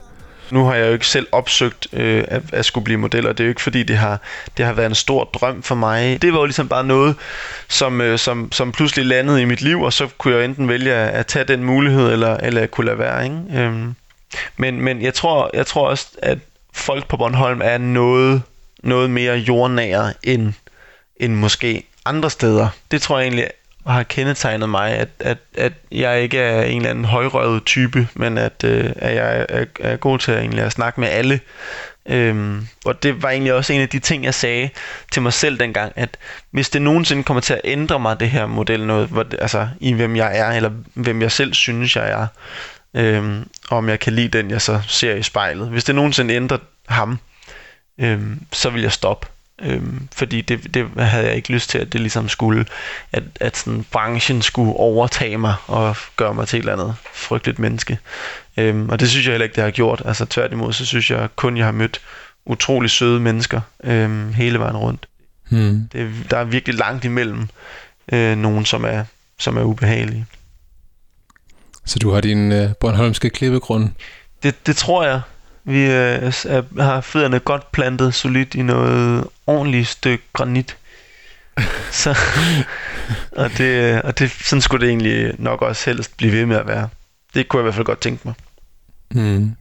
[0.52, 3.44] Nu har jeg jo ikke selv opsøgt øh, at, at skulle blive model, og det
[3.44, 4.22] er jo ikke fordi, det har,
[4.58, 6.22] det har været en stor drøm for mig.
[6.22, 7.16] Det var jo ligesom bare noget,
[7.68, 10.94] som, øh, som, som pludselig landede i mit liv, og så kunne jeg enten vælge
[10.94, 13.24] at, at tage den mulighed, eller, eller at kunne lade være.
[13.24, 13.38] Ikke?
[13.56, 13.96] Øhm,
[14.58, 16.38] men men jeg, tror, jeg tror også, at
[16.74, 18.42] folk på Bornholm er noget,
[18.84, 20.54] noget mere jordnære end,
[21.20, 22.70] end måske andre steder.
[22.92, 23.48] Det tror jeg egentlig
[23.88, 28.38] har kendetegnet mig, at, at, at jeg ikke er en eller anden højrøvet type, men
[28.38, 31.40] at, øh, at jeg er, er god til at, egentlig at snakke med alle.
[32.10, 34.70] Øhm, og det var egentlig også en af de ting, jeg sagde
[35.12, 36.18] til mig selv dengang, at
[36.52, 39.68] hvis det nogensinde kommer til at ændre mig, det her model, noget, hvor, det, altså
[39.80, 42.28] i hvem jeg er, eller hvem jeg selv synes, jeg er,
[42.94, 45.68] øhm, og om jeg kan lide den, jeg så ser i spejlet.
[45.68, 47.20] Hvis det nogensinde ændrer ham,
[47.98, 49.28] øhm, så vil jeg stoppe.
[49.62, 52.66] Øhm, fordi det, det havde jeg ikke lyst til, at det ligesom skulle,
[53.12, 57.60] at, at sådan branchen skulle overtage mig og gøre mig til et eller andet frygteligt
[57.60, 58.00] menneske.
[58.58, 60.02] Øhm, og det synes jeg heller ikke, det har gjort.
[60.06, 62.02] Altså tværtimod, så synes jeg kun, jeg har mødt
[62.46, 65.08] utrolig søde mennesker øhm, hele vejen rundt.
[65.50, 65.90] Hmm.
[65.92, 67.48] Det, der er virkelig langt imellem
[68.12, 69.04] øh, nogen, som er,
[69.40, 70.26] som er ubehagelige.
[71.86, 73.90] Så du har din øh, Bornholmske klippegrund.
[74.44, 75.22] Det, det tror jeg.
[75.67, 80.77] Vi øh, er, har fødderne godt plantet solidt i noget ordentligt stykke granit.
[81.91, 82.17] Så,
[83.32, 86.67] og det, og det, sådan skulle det egentlig nok også helst blive ved med at
[86.67, 86.89] være.
[87.34, 88.34] Det kunne jeg i hvert fald godt tænke mig.
[89.12, 89.51] Hmm.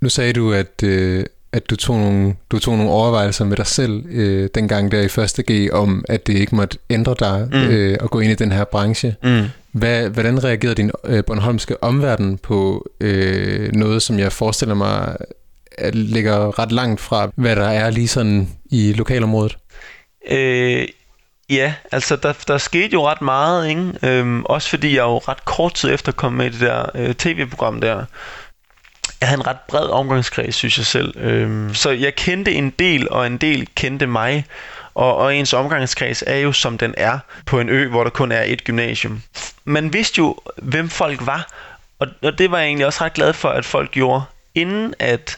[0.00, 3.66] Nu sagde du, at, øh, at du, tog nogle, du tog nogle overvejelser med dig
[3.66, 7.58] selv øh, dengang der i første G, om at det ikke måtte ændre dig mm.
[7.58, 9.16] øh, at gå ind i den her branche.
[9.22, 9.44] Mm.
[9.72, 15.16] Hvad, hvordan reagerede din øh, Bornholmske omverden på øh, noget, som jeg forestiller mig
[15.78, 19.58] at ligger ret langt fra, hvad der er lige sådan i lokalområdet?
[20.30, 20.88] Øh,
[21.50, 23.92] ja, altså der, der skete jo ret meget, ikke?
[24.02, 27.14] Øhm, også fordi jeg jo ret kort tid efter kom med i det der øh,
[27.14, 28.04] tv-program der.
[29.20, 31.14] Jeg havde en ret bred omgangskreds, synes jeg selv.
[31.16, 34.44] Øhm, så jeg kendte en del, og en del kendte mig.
[34.94, 38.32] Og, og ens omgangskreds er jo som den er på en ø, hvor der kun
[38.32, 39.22] er et gymnasium.
[39.64, 41.48] Man vidste jo, hvem folk var,
[41.98, 44.22] og, og det var jeg egentlig også ret glad for, at folk gjorde,
[44.54, 45.36] inden at,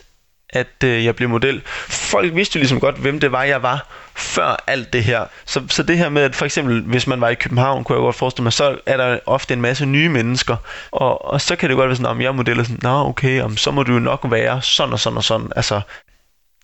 [0.50, 1.62] at øh, jeg blev model.
[1.88, 5.24] Folk vidste jo ligesom godt, hvem det var, jeg var, før alt det her.
[5.44, 8.00] Så, så det her med, at for eksempel, hvis man var i København, kunne jeg
[8.00, 10.56] godt forestille mig, så er der ofte en masse nye mennesker,
[10.90, 13.08] og, og så kan det godt være sådan, om jeg er model, og sådan, nå
[13.08, 15.80] okay, om, så må du jo nok være sådan og sådan og sådan, altså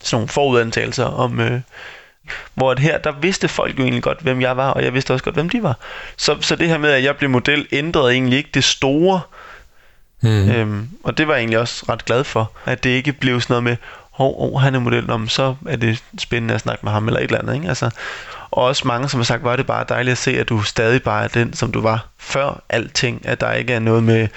[0.02, 1.40] sådan nogle forudantagelser om...
[1.40, 1.60] Øh,
[2.54, 5.12] hvor at her, der vidste folk jo egentlig godt, hvem jeg var, og jeg vidste
[5.12, 5.76] også godt, hvem de var.
[6.16, 9.20] Så, så det her med, at jeg blev model, ændrede egentlig ikke det store.
[10.22, 10.50] Mm.
[10.50, 13.52] Øhm, og det var jeg egentlig også ret glad for, at det ikke blev sådan
[13.52, 13.76] noget med,
[14.10, 17.20] hov, oh, han er model, om så er det spændende at snakke med ham, eller
[17.20, 17.54] et eller andet.
[17.54, 17.68] Ikke?
[17.68, 17.90] Altså,
[18.50, 21.02] og også mange, som har sagt, var det bare dejligt at se, at du stadig
[21.02, 23.22] bare er den, som du var før alting.
[23.24, 24.28] At der ikke er noget med,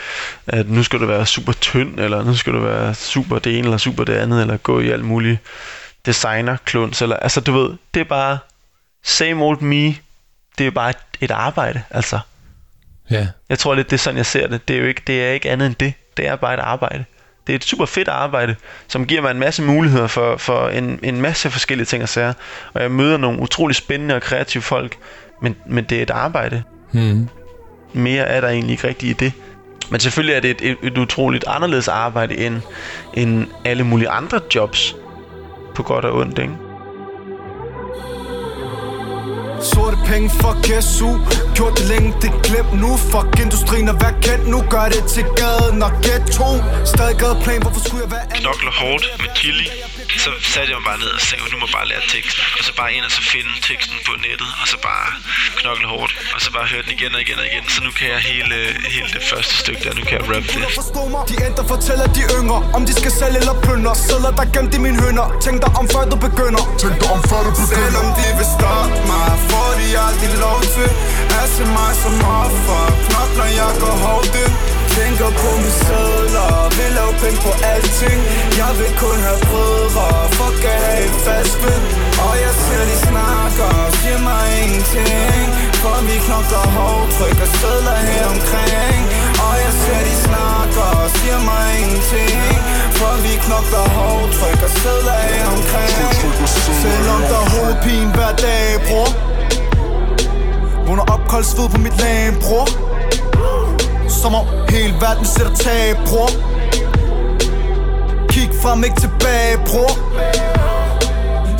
[0.47, 3.67] at nu skal du være super tynd, eller nu skal du være super det ene,
[3.67, 5.39] eller super det andet, eller gå i alt muligt
[6.05, 8.37] designer kluns, eller altså du ved, det er bare
[9.03, 9.95] same old me.
[10.57, 12.19] Det er bare et, et arbejde, altså.
[13.09, 13.27] Ja.
[13.49, 14.67] Jeg tror lidt, det er sådan, jeg ser det.
[14.67, 15.93] Det er jo ikke, det er ikke andet end det.
[16.17, 17.05] Det er bare et arbejde.
[17.47, 18.55] Det er et super fedt arbejde,
[18.87, 22.33] som giver mig en masse muligheder for, for en, en masse forskellige ting at sige.
[22.73, 24.97] Og jeg møder nogle utrolig spændende og kreative folk,
[25.41, 26.63] men, men det er et arbejde.
[26.91, 27.29] Mm.
[27.93, 29.33] Mere er der egentlig ikke rigtigt i det.
[29.89, 32.61] Men selvfølgelig er det et, et, et utroligt anderledes arbejde end,
[33.13, 34.95] end alle mulige andre jobs.
[35.75, 36.53] På godt og ondt, ikke?
[39.71, 41.09] Sorte penge, fuck SU
[41.55, 45.25] Gjort det længe, det glem nu Fuck industrien og vær kendt nu Gør det til
[45.39, 46.49] gaden og ghetto
[46.91, 48.43] Stadig gadeplan, hvorfor skulle jeg være anden?
[48.43, 49.65] knokler hårdt med chili,
[50.19, 52.43] så satte jeg mig bare ned og sagde, nu må jeg bare lære teksten.
[52.59, 55.07] Og så bare ind og så finde teksten på nettet, og så bare
[55.59, 56.11] knokle hårdt.
[56.35, 57.63] Og så bare høre den igen og igen og igen.
[57.75, 58.57] Så nu kan jeg hele,
[58.95, 60.73] hele det første stykke der, nu kan jeg rap det.
[60.81, 64.45] Forstå mig De enter fortæller de yngre Om de skal sælge eller plyndre Sædler der
[64.55, 67.51] gemt i mine hønder Tænk dig om før du begynder Tænk dig om før du
[67.59, 70.89] begynder Selvom de vil stoppe mig Får de aldrig lov til
[71.39, 74.53] At se mig som offer Knokler, jeg går hårdt ind
[74.97, 78.19] Tænker på mine sædler Vil lave penge på alting.
[78.61, 80.07] Jeg vil kun have brødre.
[80.37, 81.83] Fuck at have et fast ven.
[82.25, 85.45] Og jeg ser de snakker Siger mig ingenting.
[85.83, 89.01] For vi knokler hårdt Trykker sædler her omkring.
[89.45, 92.39] Og jeg ser de snakker Siger mig ingenting.
[92.99, 95.95] For vi knokler hårdt Trykker sædler her omkring.
[96.83, 99.09] Selvom der er hovedpine hver dag, bror.
[100.87, 102.92] Vågner opkoldt sved på mit lag, bror.
[104.23, 106.29] Som om hele verden sætter tag, bror
[108.31, 109.91] Kig frem, ikke tilbage, bror.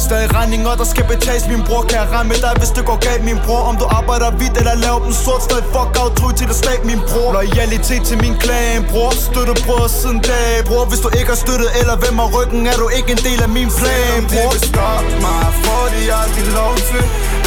[0.05, 1.43] Stadig regninger, der skal betales.
[1.53, 3.85] Min bror kan jeg regne med dig, hvis det går galt Min bror, om du
[3.99, 7.29] arbejder hvidt eller laver dem sort Stadig fuck out, tro til det stat Min bror,
[7.37, 11.69] loyalitet til min klan Bror, støtte bror siden dag Bror, hvis du ikke har støttet
[11.79, 14.49] eller hvem har ryggen Er du ikke en del af min plan, Selvom bror.
[14.53, 17.03] vil stoppe mig, får de aldrig lov til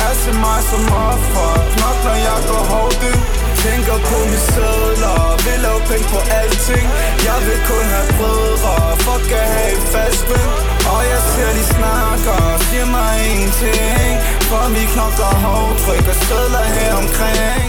[0.09, 1.51] At se mig som offer.
[1.73, 3.36] Knokler, jeg går hårdt
[3.67, 5.19] Tænker på mine sædler.
[5.45, 6.87] Vil lave penge på alting.
[7.29, 8.75] Jeg vil kun have brødre.
[9.05, 10.51] Fuck at have et fast ven
[10.95, 12.41] Og jeg ser de snakker.
[12.67, 14.15] Siger mig ingenting
[14.51, 17.69] For vi knokler hårdt Trykker sædler her omkring.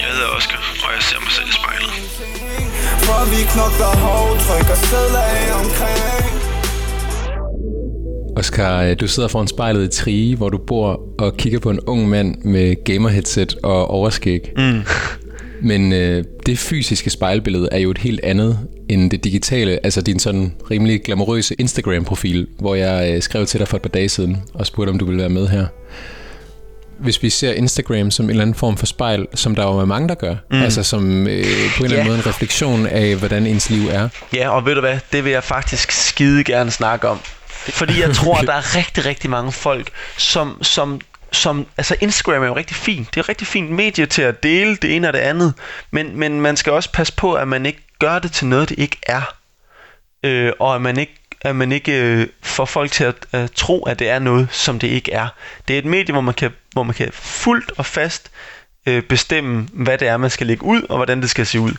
[0.00, 1.92] Jeg hedder Oscar, og jeg ser mig selv i spejlet.
[3.06, 6.55] For vi knokler hårdt Trykker sædler her omkring
[8.36, 11.80] Oscar, øh, du sidder foran spejlet i Trige, hvor du bor og kigger på en
[11.80, 14.52] ung mand med gamer-headset og overskæg.
[14.56, 14.82] Mm.
[15.68, 20.18] Men øh, det fysiske spejlbillede er jo et helt andet end det digitale, altså din
[20.18, 24.42] sådan rimelig glamourøse Instagram-profil, hvor jeg øh, skrev til dig for et par dage siden
[24.54, 25.66] og spurgte, om du ville være med her.
[26.98, 29.84] Hvis vi ser Instagram som en eller anden form for spejl, som der jo er
[29.84, 30.62] mange, der gør, mm.
[30.62, 31.44] altså som øh,
[31.76, 34.08] på en eller anden måde en refleksion af, hvordan ens liv er.
[34.34, 37.18] Ja, og ved du hvad, det vil jeg faktisk skide gerne snakke om.
[37.68, 41.00] Fordi jeg tror, at der er rigtig, rigtig mange folk, som, som,
[41.32, 41.66] som...
[41.76, 43.10] Altså, Instagram er jo rigtig fint.
[43.10, 45.54] Det er et rigtig fint medie til at dele det ene og det andet.
[45.90, 48.78] Men, men man skal også passe på, at man ikke gør det til noget, det
[48.78, 49.34] ikke er.
[50.22, 53.82] Øh, og at man ikke at man ikke øh, får folk til at øh, tro,
[53.82, 55.28] at det er noget, som det ikke er.
[55.68, 58.30] Det er et medie, hvor man kan, hvor man kan fuldt og fast
[58.86, 61.72] øh, bestemme, hvad det er, man skal lægge ud, og hvordan det skal se ud.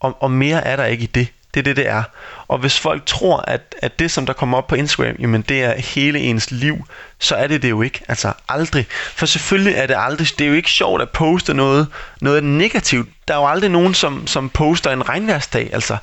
[0.00, 1.28] Og, og mere er der ikke i det.
[1.54, 2.02] Det er det, det er.
[2.48, 5.64] Og hvis folk tror, at, at det, som der kommer op på Instagram, jamen det
[5.64, 6.86] er hele ens liv,
[7.18, 8.00] så er det det jo ikke.
[8.08, 8.86] Altså aldrig.
[8.90, 11.86] For selvfølgelig er det aldrig, det er jo ikke sjovt at poste noget,
[12.20, 13.08] noget negativt.
[13.28, 15.70] Der er jo aldrig nogen, som, som poster en regnværsdag.
[15.72, 15.96] Altså,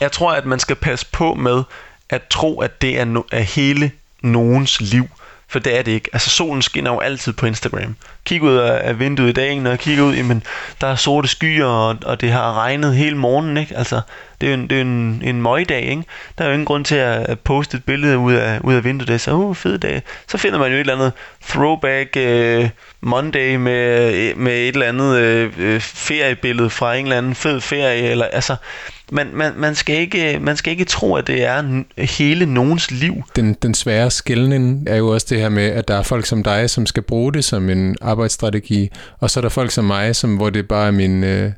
[0.00, 1.62] jeg tror, at man skal passe på med
[2.10, 3.90] at tro, at det er, no- er hele
[4.22, 5.08] nogens liv.
[5.48, 6.10] For det er det ikke.
[6.12, 7.96] Altså solen skinner jo altid på Instagram.
[8.24, 10.42] Kig ud af vinduet i dag, når jeg kigger ud, jamen,
[10.80, 13.76] der er sorte skyer, og, og det har regnet hele morgenen, ikke?
[13.76, 14.00] Altså,
[14.40, 16.02] det er jo en, det er en, en møgdag, ikke?
[16.38, 19.08] Der er jo ingen grund til at, poste et billede ud af, ud af vinduet,
[19.08, 20.02] det er så, uh, fed dag.
[20.28, 21.12] Så finder man jo et eller andet
[21.48, 22.68] throwback uh,
[23.00, 28.24] Monday med, med et eller andet uh, feriebillede fra en eller anden fed ferie, eller
[28.24, 28.56] altså,
[29.12, 33.22] man, man, man, skal ikke, man skal ikke tro, at det er hele nogens liv.
[33.36, 36.42] Den, den svære skældning er jo også det her med, at der er folk som
[36.42, 38.88] dig, som skal bruge det som en arbejdsstrategi,
[39.20, 41.50] og så er der folk som mig, som, hvor det bare er min, øh,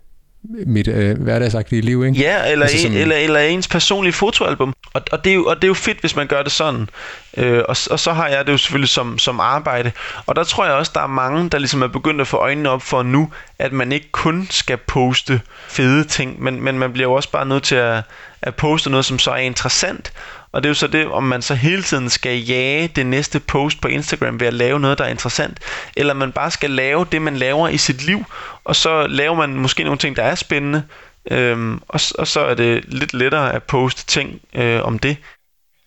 [0.66, 2.18] mit øh, hverdagsagtige liv, ikke?
[2.20, 4.74] Ja, eller, Altså altså, som- en, eller, eller ens personlige fotoalbum.
[4.94, 6.88] Og, og, det er jo, og det er jo fedt, hvis man gør det sådan.
[7.36, 9.92] Øh, og, og så har jeg det jo selvfølgelig som, som arbejde.
[10.26, 12.70] Og der tror jeg også, der er mange, der ligesom er begyndt at få øjnene
[12.70, 17.08] op for nu, at man ikke kun skal poste fede ting, men, men man bliver
[17.08, 18.02] jo også bare nødt til at,
[18.42, 20.12] at poste noget, som så er interessant.
[20.56, 23.40] Og det er jo så det, om man så hele tiden skal jage det næste
[23.40, 25.58] post på Instagram ved at lave noget, der er interessant,
[25.96, 28.24] eller man bare skal lave det, man laver i sit liv,
[28.64, 30.82] og så laver man måske nogle ting, der er spændende,
[31.30, 35.16] øhm, og, og så er det lidt lettere at poste ting øh, om det.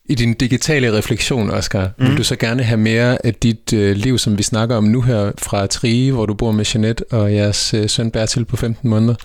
[0.10, 2.08] I din digitale refleksion, Oscar, mm.
[2.08, 5.02] vil du så gerne have mere af dit øh, liv, som vi snakker om nu
[5.02, 8.90] her, fra Trige, hvor du bor med Jeanette og jeres øh, søn Bertil på 15
[8.90, 9.16] måneder?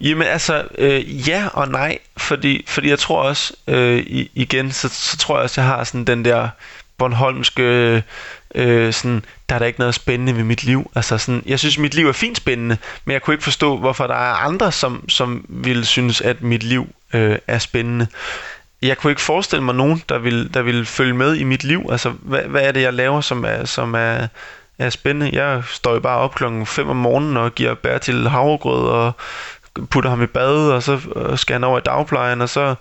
[0.00, 4.88] Jamen altså, øh, ja og nej, fordi, fordi jeg tror også, øh, i, igen, så,
[4.88, 6.48] så tror jeg også, jeg har sådan den der
[6.98, 8.02] Bornholmske,
[8.54, 10.90] øh, sådan, der er der ikke noget spændende ved mit liv.
[10.94, 14.06] Altså sådan, jeg synes, mit liv er fint spændende, men jeg kunne ikke forstå, hvorfor
[14.06, 18.06] der er andre, som, som ville synes, at mit liv øh, er spændende.
[18.84, 21.86] Jeg kunne ikke forestille mig nogen, der ville, der ville følge med i mit liv.
[21.90, 24.26] Altså, hvad, hvad er det, jeg laver, som er, som er,
[24.78, 25.42] er spændende?
[25.42, 29.12] Jeg står jo bare op klokken 5 om morgenen og giver Bertil havregrød og
[29.90, 32.74] putter ham i bad, og så øh, skal han over i dagplejen, og så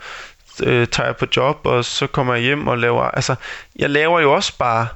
[0.63, 3.03] øh, tager jeg på job, og så kommer jeg hjem og laver...
[3.03, 3.35] Altså,
[3.75, 4.87] jeg laver jo også bare,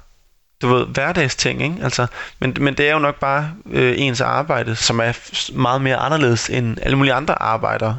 [0.62, 1.76] du ved, hverdagsting, ikke?
[1.84, 2.08] Altså,
[2.40, 5.14] men, men det er jo nok bare øh, ens arbejde, som er
[5.54, 7.96] meget mere anderledes end alle mulige andre arbejder.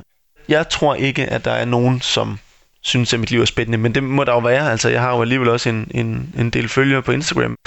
[0.49, 2.39] Jeg tror ikke, at der er nogen, som
[2.83, 4.71] synes, at mit liv er spændende, men det må der jo være.
[4.71, 7.57] Altså, jeg har jo alligevel også en, en, en del følgere på Instagram.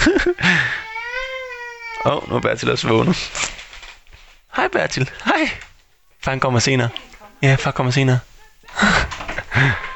[2.04, 3.16] Åh, oh, nu er Bertil også vågnet.
[4.56, 5.50] Hej Bertil, hej.
[6.24, 6.88] Far kommer senere.
[7.42, 8.18] Ja, far kommer senere.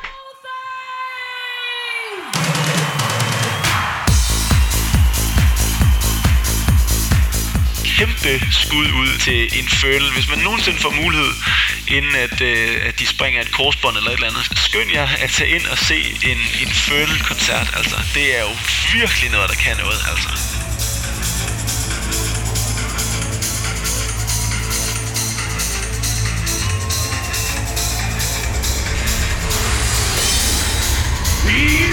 [8.27, 10.13] sidste skud ud til Infernal.
[10.13, 11.33] Hvis man nogensinde får mulighed,
[11.89, 15.31] inden at, øh, at de springer et korsbånd eller et eller andet, skynd jer at
[15.31, 15.99] tage ind og se
[16.31, 17.69] en Infernal-koncert.
[17.77, 18.53] Altså, det er jo
[18.93, 20.31] virkelig noget, der kan noget, altså.
[31.49, 31.86] Yeah,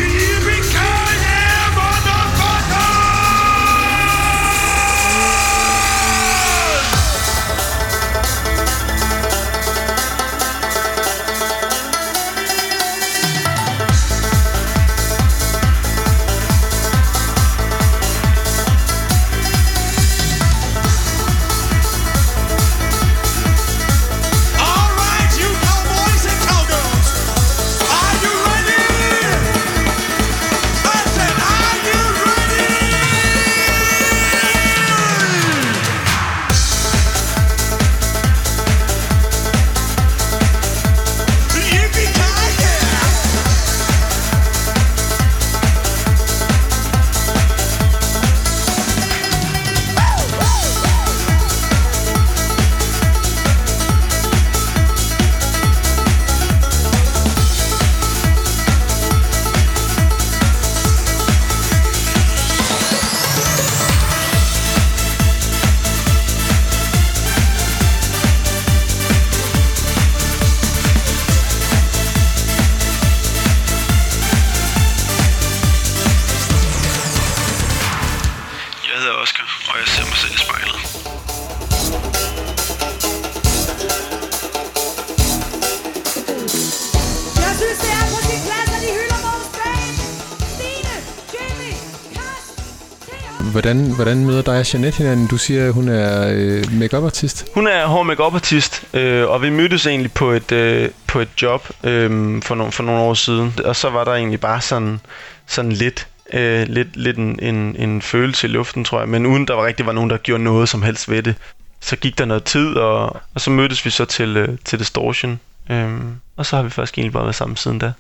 [93.63, 95.27] hvordan, hvordan møder dig og Jeanette hinanden?
[95.27, 99.41] Du siger, at hun er øh, make artist Hun er hård make artist øh, og
[99.41, 103.13] vi mødtes egentlig på et, øh, på et job øh, for, no, for nogle år
[103.13, 103.53] siden.
[103.65, 104.99] Og så var der egentlig bare sådan,
[105.47, 109.09] sådan lidt, øh, lidt, lidt en, en, en følelse i luften, tror jeg.
[109.09, 111.35] Men uden der var rigtig var nogen, der gjorde noget som helst ved det.
[111.81, 115.39] Så gik der noget tid, og, og så mødtes vi så til, øh, til Distortion.
[115.69, 115.99] Øh,
[116.37, 117.91] og så har vi faktisk egentlig bare været sammen siden da.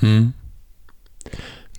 [0.00, 0.32] Hmm.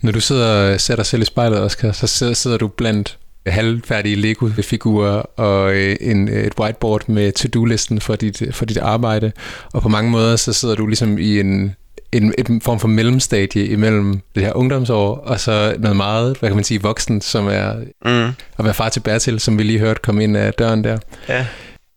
[0.04, 4.16] Når du sidder og ser dig selv i spejlet, Oscar, så sidder, du blandt halvfærdige
[4.16, 9.32] Lego-figurer og øh, en, et whiteboard med to-do-listen for dit, for dit arbejde.
[9.72, 11.76] Og på mange måder, så sidder du ligesom i en,
[12.12, 16.56] en, en form for mellemstadie imellem det her ungdomsår, og så noget meget, hvad kan
[16.56, 18.32] man sige, voksen, som er Mm.
[18.58, 20.98] at være far til Bertil, som vi lige hørte komme ind af døren der.
[21.28, 21.46] Ja.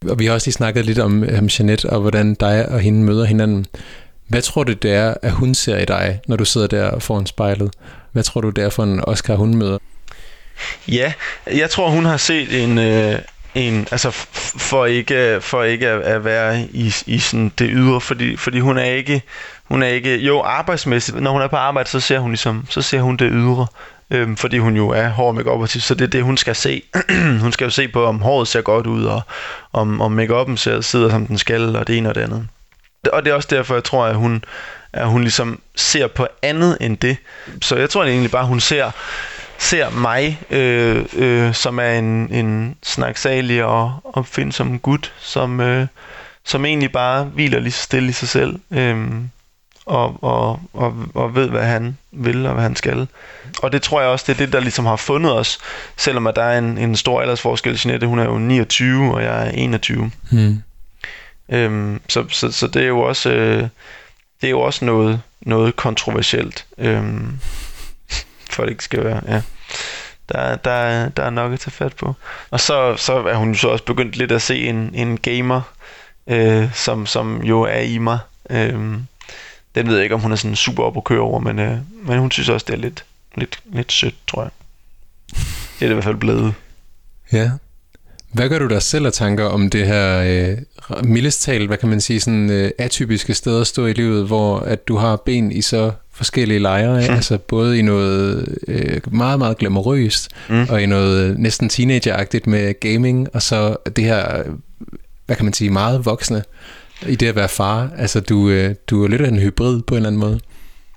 [0.10, 3.04] Og vi har også lige snakket lidt om, om Jeanette, og hvordan dig og hende
[3.04, 3.66] møder hinanden.
[4.28, 7.26] Hvad tror du, det er, at hun ser i dig, når du sidder der foran
[7.26, 7.72] spejlet?
[8.12, 9.78] Hvad tror du, det er for en Oscar, hun møder?
[10.88, 11.14] Ja,
[11.54, 13.20] jeg tror hun har set en øh,
[13.56, 18.02] en altså f- for ikke for ikke at, at være i, i sådan det ydre,
[18.02, 19.22] fordi fordi hun er ikke
[19.64, 22.82] hun er ikke jo arbejdsmæssigt, når hun er på arbejde, så ser hun ligesom så
[22.82, 23.68] ser hun det ydre.
[24.12, 26.82] Øhm, fordi hun jo er hård make -up så det er det hun skal se.
[27.42, 29.22] hun skal jo se på om håret ser godt ud og
[29.74, 32.48] om om make-up'en ser sidder som den skal og det ene og det andet.
[33.12, 34.44] Og det er også derfor jeg tror at hun
[34.94, 37.18] at hun ligesom ser på andet end det.
[37.62, 38.92] Så jeg tror egentlig bare hun ser
[39.58, 45.88] ser mig, øh, øh, som er en, en snaksalig og opfindsom gut, som, øh,
[46.46, 49.08] som egentlig bare hviler lige så stille i sig selv, øh,
[49.86, 53.08] og, og, og, og ved, hvad han vil og hvad han skal.
[53.62, 55.60] Og det tror jeg også, det er det, der ligesom har fundet os,
[55.98, 57.80] selvom at der er en, en stor aldersforskel.
[57.86, 60.12] Jeanette, hun er jo 29, og jeg er 21.
[60.32, 60.62] Hmm.
[61.50, 63.68] Øhm, så, så, så det er jo også øh,
[64.42, 66.66] det er jo også noget noget kontroversielt.
[66.78, 67.40] Øhm,
[68.52, 69.42] for det ikke skal være, ja.
[70.30, 72.16] Der, der, der er nok at tage fat på.
[72.50, 75.62] Og så, så er hun så også begyndt lidt at se en, en gamer,
[76.28, 78.20] øh, som, som jo er i mig.
[78.50, 79.08] Øhm,
[79.76, 81.78] den ved jeg ikke, om hun er sådan super op at køre over, men, øh,
[81.92, 83.06] men hun synes også, det er lidt,
[83.36, 84.52] lidt, lidt sødt, tror jeg.
[85.80, 86.54] Det er det i hvert fald blevet.
[87.32, 87.52] Ja.
[88.34, 90.58] Hvad gør du der selv af tanker om det her øh,
[91.04, 94.60] mildest talt, hvad kan man sige, sådan øh, atypiske steder at stå i livet, hvor
[94.60, 97.14] at du har ben i så forskellige lejre, mm.
[97.14, 100.66] altså både i noget øh, meget, meget glamourøst, mm.
[100.70, 104.44] og i noget øh, næsten teenageragtigt med gaming, og så det her,
[105.26, 106.44] hvad kan man sige, meget voksne
[107.08, 107.90] i det at være far.
[107.98, 110.40] Altså du, øh, du er lidt af en hybrid på en eller anden måde.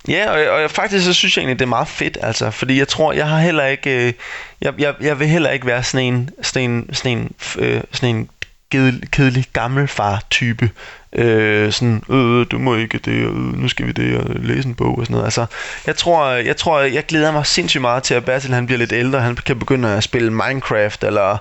[0.08, 2.78] Ja, og, og jeg, faktisk så synes jeg egentlig, det er meget fedt, altså, fordi
[2.78, 4.12] jeg tror, jeg har heller ikke, øh,
[4.60, 8.16] jeg, jeg, jeg vil heller ikke være sådan en, sådan en, sådan en, øh, sådan
[8.16, 8.28] en
[8.70, 10.70] kedelig, kedelig gammelfar-type.
[11.12, 14.68] Øh, sådan, øh, du må ikke det, og øh, nu skal vi det, og læse
[14.68, 15.24] en bog og sådan noget.
[15.24, 15.46] Altså,
[15.86, 18.92] jeg tror, jeg tror, jeg glæder mig sindssygt meget til, at Bertil han bliver lidt
[18.92, 19.20] ældre.
[19.20, 21.38] Han kan begynde at spille Minecraft, eller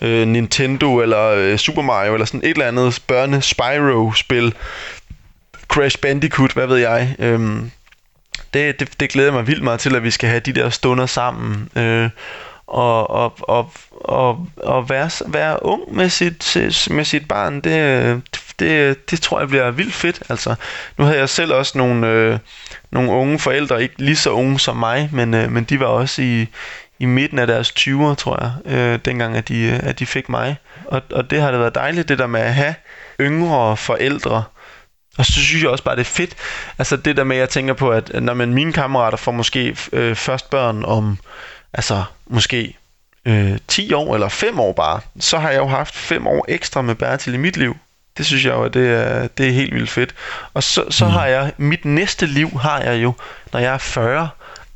[0.00, 4.54] øh, Nintendo, eller øh, Super Mario, eller sådan et eller andet børne Spyro-spil.
[5.68, 7.16] Crash Bandicoot, hvad ved jeg.
[7.18, 7.40] Øh,
[8.54, 11.06] det, det, det glæder mig vildt meget til, at vi skal have de der stunder
[11.06, 11.68] sammen.
[11.76, 12.10] Øh,
[12.66, 16.56] og, og, og, og, og være, være ung med sit,
[16.90, 18.22] med sit barn, det,
[18.58, 20.22] det, det tror jeg bliver vildt fedt.
[20.28, 20.54] Altså,
[20.98, 22.38] nu havde jeg selv også nogle, øh,
[22.90, 26.22] nogle unge forældre, ikke lige så unge som mig, men, øh, men de var også
[26.22, 26.46] i,
[26.98, 30.56] i midten af deres 20'er, tror jeg, øh, dengang at de, at de fik mig.
[30.84, 32.74] Og, og det har det været dejligt, det der med at have
[33.20, 34.44] yngre forældre,
[35.18, 36.34] og så synes jeg også bare, det er fedt.
[36.78, 39.76] Altså det der med, at jeg tænker på, at når man mine kammerater får måske
[39.92, 41.18] øh, først børn om,
[41.72, 42.76] altså måske
[43.24, 46.82] øh, 10 år eller 5 år bare, så har jeg jo haft 5 år ekstra
[46.82, 47.76] med Bertil i mit liv.
[48.16, 50.14] Det synes jeg jo, at det er, det er helt vildt fedt.
[50.54, 53.12] Og så, så har jeg, mit næste liv har jeg jo,
[53.52, 54.28] når jeg er 40,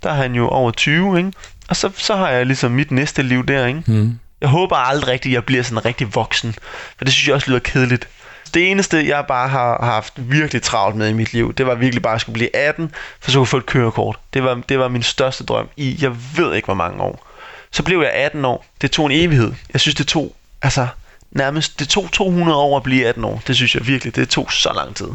[0.03, 1.33] der er han jo over 20, ikke?
[1.69, 3.83] Og så, så har jeg ligesom mit næste liv der, ikke?
[3.87, 4.19] Mm.
[4.41, 6.55] Jeg håber aldrig rigtigt, at jeg bliver sådan rigtig voksen.
[6.99, 8.09] For det synes jeg også lyder kedeligt.
[8.57, 12.03] Det eneste, jeg bare har haft virkelig travlt med i mit liv, det var virkelig
[12.03, 14.19] bare at skulle blive 18, for så kunne jeg få et kørekort.
[14.35, 17.27] Det var, det var min største drøm i, jeg ved ikke hvor mange år.
[17.71, 18.67] Så blev jeg 18 år.
[18.81, 19.53] Det tog en evighed.
[19.73, 20.87] Jeg synes, det tog, altså
[21.31, 23.43] nærmest, det tog 200 år at blive 18 år.
[23.47, 25.09] Det synes jeg virkelig, det tog så lang tid.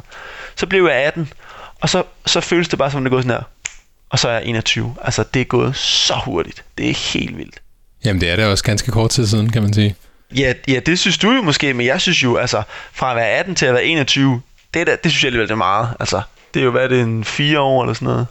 [0.56, 1.34] Så blev jeg 18,
[1.80, 3.44] og så, så føles det bare som, det er gået sådan her.
[4.10, 4.96] Og så er jeg 21.
[5.02, 6.64] Altså, det er gået så hurtigt.
[6.78, 7.62] Det er helt vildt.
[8.06, 9.96] Jamen det er det også ganske kort tid siden, kan man sige.
[10.36, 12.64] Ja, ja, det synes du jo måske, men jeg synes jo, altså,
[12.94, 14.42] fra at være 18 til at være 21,
[14.74, 15.90] det, der, det synes jeg alligevel, det er meget.
[16.00, 16.22] Altså,
[16.54, 18.28] det er jo, hvad er det, en fire år eller sådan noget?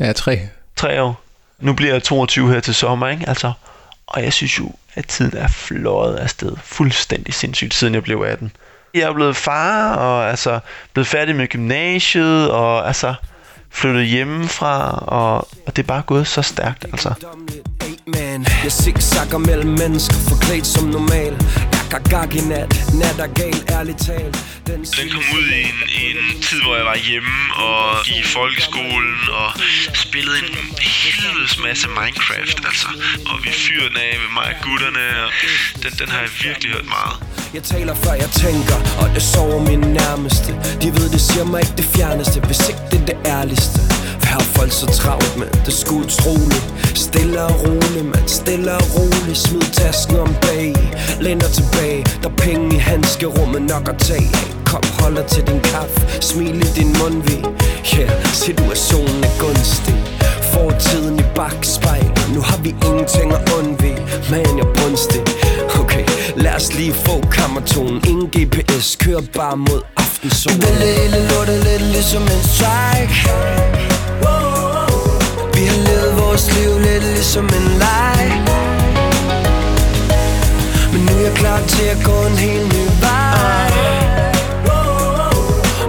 [0.00, 0.40] Ja, tre.
[0.76, 1.22] Tre år.
[1.58, 3.28] Nu bliver jeg 22 her til sommer, ikke?
[3.28, 3.52] Altså,
[4.06, 6.56] og jeg synes jo, at tiden er fløjet afsted.
[6.62, 8.52] Fuldstændig sindssygt, siden jeg blev 18.
[8.94, 10.60] Jeg er blevet far, og altså,
[10.92, 13.14] blevet færdig med gymnasiet, og altså,
[13.70, 17.14] flyttet hjemmefra, og, og det er bare gået så stærkt, altså.
[18.06, 18.46] Man.
[18.64, 21.32] Jeg zigzagger mellem mennesker Forklædt som normal.
[21.92, 24.36] Jeg gag i nat Nat er gal, ærligt talt.
[24.66, 27.34] Den, Den kom ud i en, i en tid, hvor jeg var hjemme
[27.66, 29.48] og gik i folkeskolen og
[29.94, 30.48] spillede en
[30.80, 32.88] helvedes masse Minecraft, altså.
[33.30, 35.30] Og vi fyrede den af med mig og gutterne, og
[35.82, 37.14] den, den har jeg virkelig hørt meget.
[37.54, 40.50] Jeg taler før jeg tænker Og det sover min nærmeste.
[40.82, 44.01] De ved det siger mig ikke det fjerneste Hvis ikke det er det ærligste
[44.32, 49.38] har folk så travlt men Det skulle utroligt Stille og roligt man Stille og roligt
[49.38, 50.74] Smid tasken om bag
[51.20, 54.30] Læn tilbage Der er penge i handskerummet nok at tage
[54.66, 57.42] Kom, holder til din kaffe Smil i din mundvig
[57.94, 59.96] Yeah, situationen er gunstig
[60.52, 65.22] Fortiden i bagspejlet Nu har vi ingenting at undvige Man, jeg brunstig
[65.80, 66.04] Okay,
[66.36, 71.82] lad os lige få kammertonen Ingen GPS, kør bare mod aftensolen Det hele lortet lidt
[71.82, 73.91] ligesom en strike
[75.54, 78.42] vi har levet vores liv lidt ligesom en leg.
[80.92, 83.70] Men nu er jeg klar til at gå en helt ny vej.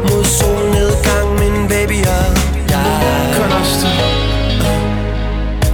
[0.10, 2.26] Mod solnedgang, min baby og
[2.70, 3.86] jeg Kun os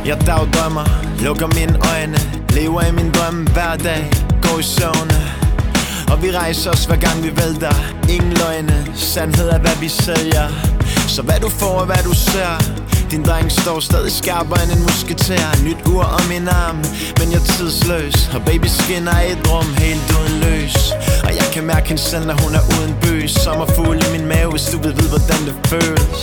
[0.05, 0.85] Jeg dagdrømmer,
[1.21, 2.17] lukker mine øjne
[2.49, 5.19] Lever i min drøm hver dag Går i søvne.
[6.11, 7.75] Og vi rejser os hver gang vi vælter.
[8.09, 10.47] Ingen løgne, sandhed er hvad vi sælger.
[11.15, 12.51] Så hvad du får og hvad du ser.
[13.11, 16.77] Din dreng står stadig skarpere end en musketær Nyt ur om min arm,
[17.19, 18.17] men jeg er tidsløs.
[18.35, 20.75] Og baby skinner i et rum helt uden løs
[21.23, 24.51] Og jeg kan mærke hende selv, når hun er uden bøs Sommerfugl i min mave,
[24.51, 26.21] hvis du vil vide, hvordan det føles.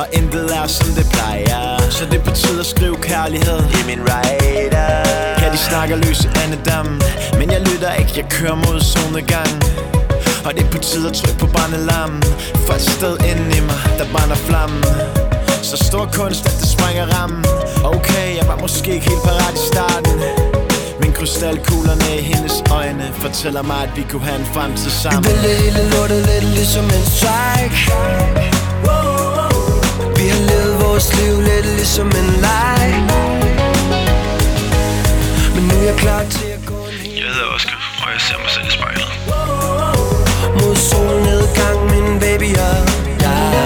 [0.00, 1.90] Og intet er som det plejer.
[1.90, 4.92] Så det betyder skriv kærlighed i min rider.
[5.40, 7.02] Her de snakker løs i andedammen
[7.38, 9.52] Men jeg lytter ikke, jeg kører mod solnedgang
[10.44, 12.22] og det er på tide at trykke på brændelammen?
[12.66, 14.84] For et sted inde i mig, der brænder flammen.
[15.62, 17.44] Så stor kunst, at det sprænger rammen.
[17.84, 20.12] Okay, jeg var måske ikke helt parat i starten.
[21.00, 25.24] Men krystalkuglerne i hendes øjne Fortæller mig, at vi kunne have en fremtid sammen.
[25.24, 27.78] Det hele lortet lidt ligesom en strike.
[30.18, 32.86] Vi har levet vores liv lidt ligesom en leg.
[35.54, 38.50] Men nu er jeg klar til at gå Jeg hedder Oscar, og jeg ser mig
[38.50, 39.09] selv i spejlet.
[40.90, 42.78] Solnedgang, min baby og
[43.24, 43.60] jeg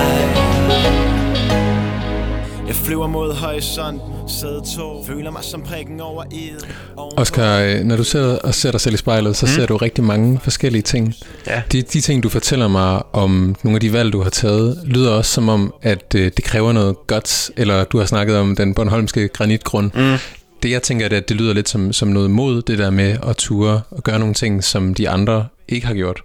[2.66, 6.66] Jeg flyver mod horisonten, sæde to Føler mig som prikken over i'et
[6.96, 9.52] Oscar, øh, når du sidder og ser dig selv i spejlet, så mm.
[9.52, 11.14] ser du rigtig mange forskellige ting.
[11.46, 11.62] Ja.
[11.72, 15.10] De, de ting, du fortæller mig om nogle af de valg, du har taget, lyder
[15.10, 18.74] også som om, at øh, det kræver noget godt, eller du har snakket om den
[18.74, 19.90] Bornholmske granitgrund.
[19.94, 20.18] Mm.
[20.62, 22.90] Det jeg tænker, det er, at det lyder lidt som, som noget mod, det der
[22.90, 26.20] med at ture og gøre nogle ting, som de andre ikke har gjort.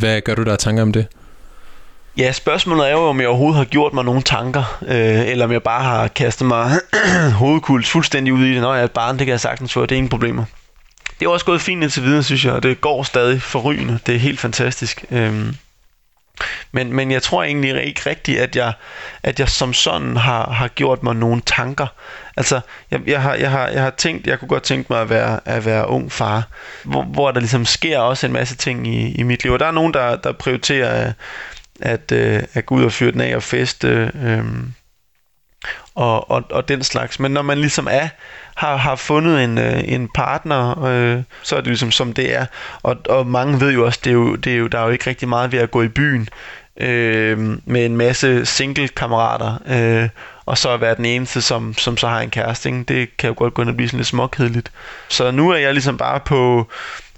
[0.00, 1.06] Hvad gør du der tanker om det?
[2.16, 5.52] Ja, spørgsmålet er jo, om jeg overhovedet har gjort mig nogle tanker, øh, eller om
[5.52, 6.72] jeg bare har kastet mig
[7.42, 8.60] hovedkuls fuldstændig ud i det.
[8.60, 10.44] Når jeg er et barn, det kan jeg sagtens få, det er ingen problemer.
[11.20, 13.98] Det er også gået fint indtil videre, synes jeg, og det går stadig forrygende.
[14.06, 15.04] Det er helt fantastisk.
[15.10, 15.52] Øh,
[16.72, 18.72] men, men jeg tror egentlig ikke rigtigt, at jeg,
[19.22, 21.86] at jeg som sådan har, har gjort mig nogle tanker.
[22.36, 22.60] Altså,
[22.90, 25.40] jeg, jeg, har, jeg, har, jeg har tænkt, jeg kunne godt tænke mig at være,
[25.44, 26.48] at være ung far,
[26.84, 29.52] hvor, hvor der ligesom sker også en masse ting i, i mit liv.
[29.52, 31.12] Og der er nogen, der, der prioriterer at,
[31.80, 34.44] at, øh, at gå ud og fyre den af og feste, øh,
[35.94, 37.20] og, og, og den slags.
[37.20, 38.08] Men når man ligesom er,
[38.60, 42.46] har, har fundet en, øh, en partner, øh, så er det ligesom som det er.
[42.82, 44.90] Og, og mange ved jo også, det er jo, det er jo, der er jo
[44.90, 46.28] ikke rigtig meget ved at gå i byen
[46.76, 50.08] øh, med en masse single-kammerater, øh,
[50.46, 52.68] og så at være den eneste, som, som så har en kæreste.
[52.68, 52.82] Ikke?
[52.82, 54.72] Det kan jo godt gå ind og blive sådan lidt småkedeligt.
[55.08, 56.68] Så nu er jeg ligesom bare på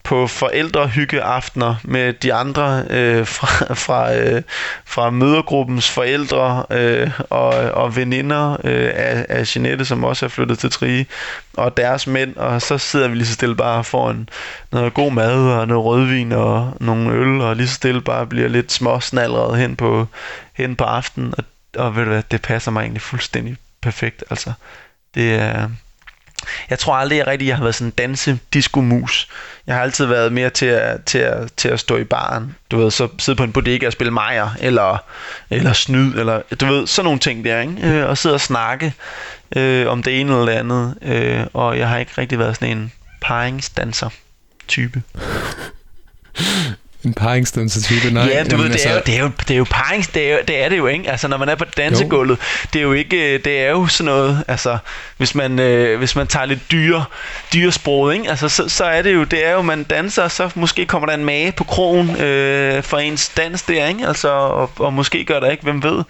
[0.04, 4.42] på forældrehyggeaftener med de andre øh, fra, fra, øh,
[4.84, 10.58] fra mødergruppens forældre øh, og, og veninder øh, af, af Jeanette, som også er flyttet
[10.58, 11.06] til Trige,
[11.56, 14.28] og deres mænd, og så sidder vi lige så stille bare foran
[14.72, 18.48] noget god mad og noget rødvin og nogle øl, og lige så stille bare bliver
[18.48, 20.06] lidt småsnallret hen på,
[20.52, 21.44] hen på aftenen, og,
[21.76, 24.52] og ved du hvad, det passer mig egentlig fuldstændig perfekt, altså.
[25.14, 25.68] Det er,
[26.70, 29.28] jeg tror aldrig, jeg rigtig jeg har været sådan en danse disco mus.
[29.66, 32.56] Jeg har altid været mere til at, til at, til at stå i baren.
[32.70, 35.04] Du ved, så sidde på en bodega og spille mejer, eller,
[35.50, 37.76] eller snyd, eller du ved, sådan nogle ting der, ikke?
[37.82, 38.94] Øh, og sidde og snakke
[39.56, 40.94] øh, om det ene eller det andet.
[41.02, 44.08] Øh, og jeg har ikke rigtig været sådan en paringsdanser
[44.68, 45.02] type
[47.04, 48.14] en paringsdanser-type.
[48.14, 50.08] Nej, Ja, du jamen, ved, det er, jo, det, er jo, det er jo parings,
[50.08, 51.10] det er, jo, det er det jo, ikke?
[51.10, 52.38] Altså, når man er på dansegulvet,
[52.72, 54.78] det er jo ikke, det er jo sådan noget, altså,
[55.16, 57.04] hvis man, øh, hvis man tager lidt dyre,
[57.52, 58.30] dyresproget, ikke?
[58.30, 61.14] Altså, så, så er det jo, det er jo, man danser, så måske kommer der
[61.14, 64.06] en mage på krogen øh, for ens dans der, ikke?
[64.06, 66.04] Altså, og, og måske gør der ikke, hvem ved.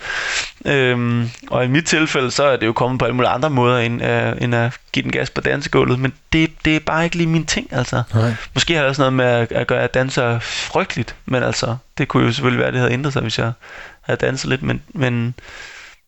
[0.64, 3.78] Øhm, og i mit tilfælde, så er det jo kommet på alle mulige andre måder,
[3.78, 7.16] end, øh, end at give den gas på dansegulvet, men det, det er bare ikke
[7.16, 8.03] lige min ting, altså.
[8.14, 8.34] Nej.
[8.55, 10.38] Måske har det også noget med at, at gøre danser
[10.83, 13.53] frygteligt, men altså, det kunne jo selvfølgelig være, at det havde ændret sig, hvis jeg
[14.01, 15.35] havde danset lidt, men, men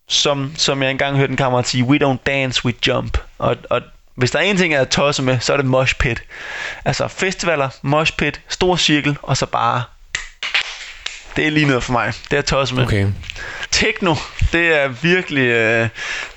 [0.09, 3.19] som, som jeg engang hørte en kammerat sige, we don't dance, we jump.
[3.39, 3.83] Og, og
[4.15, 6.23] hvis der er en ting, jeg er tosset med, så er det mosh pit.
[6.85, 9.83] Altså festivaler, mosh pit, stor cirkel, og så bare...
[11.37, 12.13] Det er lige noget for mig.
[12.31, 12.85] Det er tosset med.
[12.85, 13.07] Okay.
[13.71, 14.15] Techno,
[14.53, 15.89] det er virkelig, øh,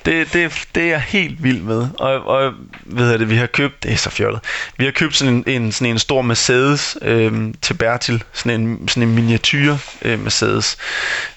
[0.07, 1.87] det, det, det er jeg helt vild med.
[1.99, 2.53] Og, og
[2.85, 4.41] ved jeg det, vi har købt, det er så fjollet,
[4.77, 8.87] vi har købt sådan en, en, sådan en stor Mercedes øhm, til Bertil, sådan en,
[8.87, 10.77] sådan en miniatyr øh, Mercedes,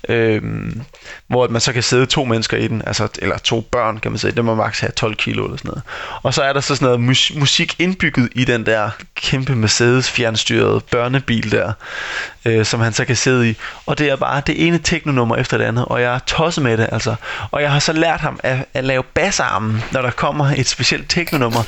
[0.08, 0.82] øhm,
[1.26, 4.18] hvor man så kan sidde to mennesker i den, altså, eller to børn kan man
[4.18, 5.82] sige, det må maks have 12 kilo eller sådan noget.
[6.22, 10.10] Og så er der så sådan noget mus- musik indbygget i den der kæmpe Mercedes
[10.10, 11.72] fjernstyrede børnebil der,
[12.44, 13.56] øh, som han så kan sidde i.
[13.86, 16.76] Og det er bare det ene teknonummer efter det andet, og jeg er tosset med
[16.76, 17.14] det, altså.
[17.50, 21.10] Og jeg har så lært ham at, at lave bassarmen, når der kommer et specielt
[21.10, 21.62] teknonummer.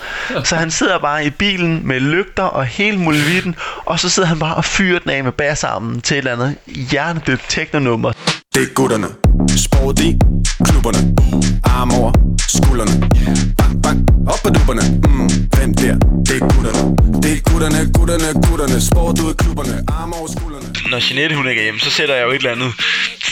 [0.45, 4.38] Så han sidder bare i bilen med lygter og hele muligheden, og så sidder han
[4.38, 8.12] bare og fyrer den af med bassarmen til et eller andet hjernedødt teknonummer.
[8.55, 9.07] Det er gutterne.
[9.57, 10.18] Sport i
[10.64, 10.99] klubberne
[11.64, 12.12] Arm over
[12.49, 12.95] skuldrene.
[13.59, 13.99] Bang, bang,
[14.32, 14.82] op på dupperne.
[15.09, 15.95] Mm, Hvem der?
[16.28, 16.82] Det er gutterne.
[17.22, 18.80] Det er gutterne, gutterne, gutterne.
[18.80, 19.74] Sport ud i klubberne.
[19.88, 20.68] Arm over skuldrene.
[20.90, 22.70] Når Jeanette hun ikke er hjemme, så sætter jeg jo et eller andet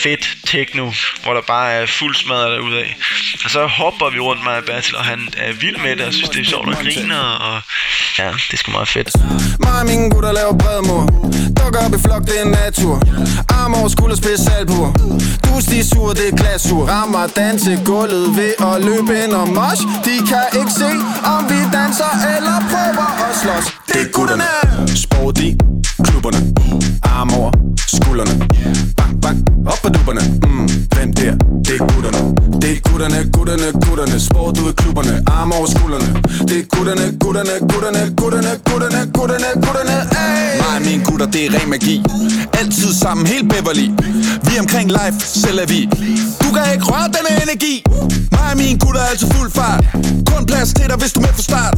[0.02, 0.84] fedt techno,
[1.22, 2.88] hvor der bare er fuld smadret derudad.
[3.44, 6.12] Og så hopper vi rundt mig og Bertil, og han er vild med det, og
[6.12, 7.56] synes, det er sjovt og griner, og
[8.18, 9.10] ja, det er sgu meget fedt.
[9.64, 11.02] Mig og mine gutter laver bredmur.
[11.58, 12.94] Dukker op i flok, det er en natur.
[13.58, 14.92] Arm over skulder, spids albuer
[15.44, 16.82] Du er sur, det er glasur.
[16.86, 19.82] Rammer danse gulvet ved at løbe ind og mosh.
[20.06, 20.90] De kan ikke se,
[21.32, 23.66] om vi danser eller prøver at slås.
[23.88, 24.48] Det er gutterne.
[25.04, 25.48] Sport i
[26.04, 26.40] klubberne.
[27.02, 27.50] Arm over
[27.86, 28.34] skuldrene
[29.30, 31.34] Bang, op på dupperne mm, Hvem der?
[31.64, 34.20] Det er Det er gutterne, gutterne, gutterne.
[34.20, 35.14] Sport ud i klubberne.
[35.26, 36.08] Arme over skuldrene.
[36.48, 39.96] Det er gutterne, gutterne, gutterne, gutterne, gutterne, gutterne, gutterne.
[40.24, 40.60] Ey!
[40.62, 41.96] Mig og mine gutter, det er ren magi.
[42.60, 43.88] Altid sammen, helt Beverly.
[44.46, 45.80] Vi er omkring life, selv er vi.
[46.42, 47.74] Du kan ikke røre denne energi.
[48.32, 49.84] Mig og mine gutter er altid fuld fart.
[50.30, 51.74] Kun plads til dig, hvis du er med fra start.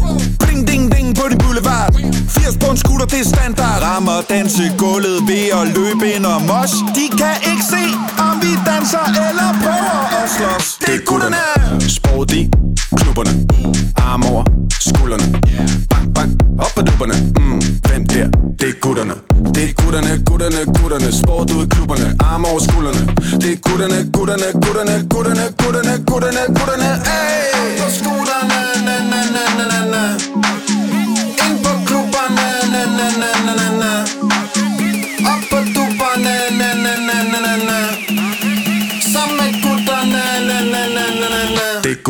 [0.47, 1.95] Ding, ding, ding på din boulevard.
[2.29, 3.83] 80 på en scooter, det er standard.
[3.83, 7.85] Rammer danse gulvet ved at løbe ind og mosh De kan ikke se,
[8.27, 10.72] om vi danser eller prøver at slås.
[10.81, 11.37] Det er gutterne.
[11.89, 12.51] Sport i
[12.97, 13.33] klubberne
[13.97, 14.45] Arm over
[14.81, 15.41] skuldrene.
[15.91, 17.15] Bang, bang, op på dupperne.
[17.41, 18.27] Mm, Hvem der?
[18.61, 19.15] Det er gutterne.
[19.55, 21.13] Det er gutterne, gutterne, gutterne.
[21.13, 22.17] Sport ud i klubberne.
[22.21, 23.03] Arm over skuldrene.
[23.43, 26.89] Det er gutterne, gutterne, gutterne, gutterne, gutterne, gutterne, gutterne.
[27.17, 27.79] Ey!
[27.81, 30.03] På skuldrene, na, na, na, na, na,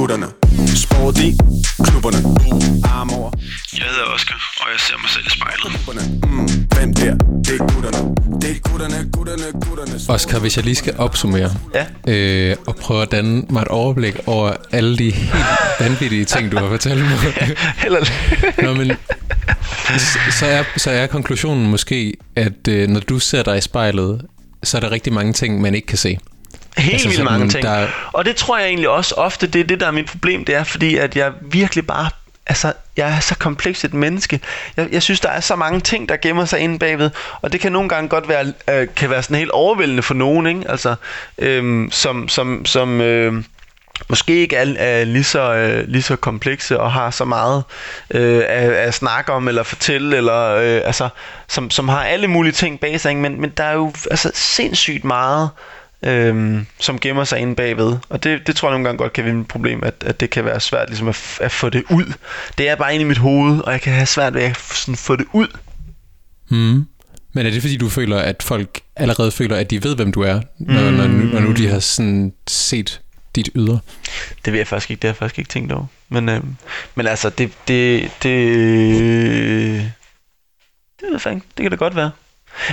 [0.02, 0.26] gutterne
[0.84, 1.28] Sport i
[1.84, 2.18] klubberne
[2.84, 3.30] Arm over
[3.78, 5.70] Jeg hedder Oscar, og jeg ser mig selv i spejlet.
[6.30, 7.14] mm, Hvem der?
[7.44, 12.12] Det er gutterne Det er gutterne, gutterne, gutterne Oscar, hvis jeg lige skal opsummere Ja.
[12.12, 15.44] øh, og prøve at danne mig et overblik over alle de helt
[15.80, 17.18] vanvittige ting, du har fortalt mig.
[17.86, 18.00] Eller,
[18.62, 18.92] Nå, men
[20.38, 24.22] så er, så er konklusionen måske, at øh, når du ser dig i spejlet,
[24.62, 26.18] så er der rigtig mange ting, man ikke kan se.
[26.78, 27.64] Helt Altså vildt mange ting.
[27.64, 30.44] der- Og det tror jeg egentlig også ofte, det er det, der er mit problem,
[30.44, 32.08] det er, fordi at jeg virkelig bare,
[32.46, 34.40] altså, jeg er så kompleks et menneske.
[34.76, 37.10] Jeg, jeg synes, der er så mange ting, der gemmer sig inde bagved,
[37.42, 40.46] og det kan nogle gange godt være, øh, kan være sådan helt overvældende for nogen,
[40.46, 40.62] ikke?
[40.68, 40.94] Altså,
[41.38, 43.44] øhm, som, som, som øh,
[44.08, 47.64] måske ikke er, er lige, så, øh, lige så komplekse og har så meget
[48.10, 51.08] øh, at, at snakke om eller fortælle, eller øh, altså,
[51.48, 53.20] som, som har alle mulige ting bag sig, ikke?
[53.20, 55.50] men, men der er jo altså, sindssygt meget,
[56.02, 57.96] øhm, som gemmer sig inde bagved.
[58.08, 60.30] Og det, det tror jeg nogle gange godt kan være et problem, at, at det
[60.30, 62.12] kan være svært ligesom at, f- at få det ud.
[62.58, 64.96] Det er bare inde i mit hoved, og jeg kan have svært ved at sådan,
[64.96, 65.48] få det ud.
[66.50, 66.86] Mm.
[67.32, 70.20] Men er det fordi, du føler, at folk allerede føler, at de ved, hvem du
[70.20, 70.96] er, når, mm.
[70.96, 73.00] når, nu, når nu de har sådan set
[73.36, 73.78] dit ydre?
[74.44, 75.86] Det ved jeg faktisk ikke, det har jeg faktisk ikke tænkt over.
[76.08, 76.56] Men, øhm,
[76.94, 78.42] men altså, det, det, det,
[81.00, 81.46] det ved jeg ikke.
[81.56, 82.10] Det kan da godt være.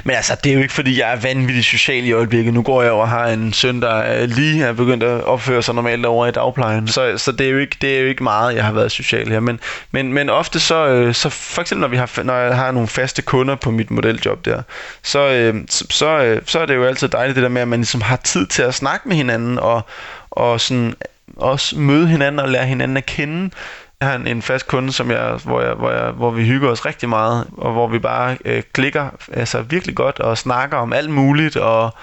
[0.04, 2.54] Men altså, det er jo ikke fordi, jeg er vanvittig social i øjeblikket.
[2.54, 5.64] Nu går jeg over og har en søn, der øh, lige er begyndt at opføre
[5.64, 6.88] sig normalt over i dagplejen.
[6.88, 9.30] Så, så det, er jo ikke, det er jo ikke meget, jeg har været social
[9.30, 9.40] her.
[9.40, 9.60] Men,
[9.92, 12.88] men, men ofte så, øh, så for eksempel når, vi har, når jeg har nogle
[12.88, 14.62] faste kunder på mit modeljob der,
[15.04, 17.80] så, øh, så, så, så er det jo altid dejligt det der med, at man
[17.80, 19.82] ligesom har tid til at snakke med hinanden og,
[20.32, 20.96] og sådan
[21.38, 23.50] også møde hinanden og lære hinanden at kende.
[24.02, 26.70] Jeg har en, en fast kunde, som jeg, hvor, jeg, hvor, jeg, hvor vi hygger
[26.70, 30.94] os rigtig meget, og hvor vi bare øh, klikker altså virkelig godt og snakker om
[30.94, 31.94] alt muligt, og,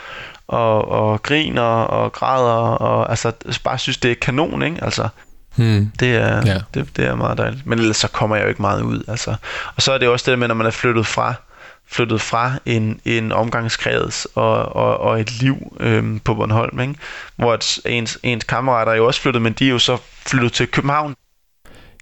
[0.49, 3.32] og, og griner og græder, og altså
[3.64, 4.84] bare synes, det er kanon, ikke?
[4.84, 5.09] Altså,
[5.57, 5.90] Hmm.
[6.01, 6.59] det er, Ja.
[6.74, 7.66] det, det er meget dejligt.
[7.66, 9.03] Men ellers så kommer jeg jo ikke meget ud.
[9.09, 9.34] Altså.
[9.76, 11.34] Og så er det også det med, når man er flyttet fra
[11.90, 16.94] flyttet fra en, en omgangskreds og, og, og et liv øhm, på Bornholm, ikke?
[17.36, 20.66] hvor ens, ens kammerater er jo også flyttet, men de er jo så flyttet til
[20.66, 21.14] København.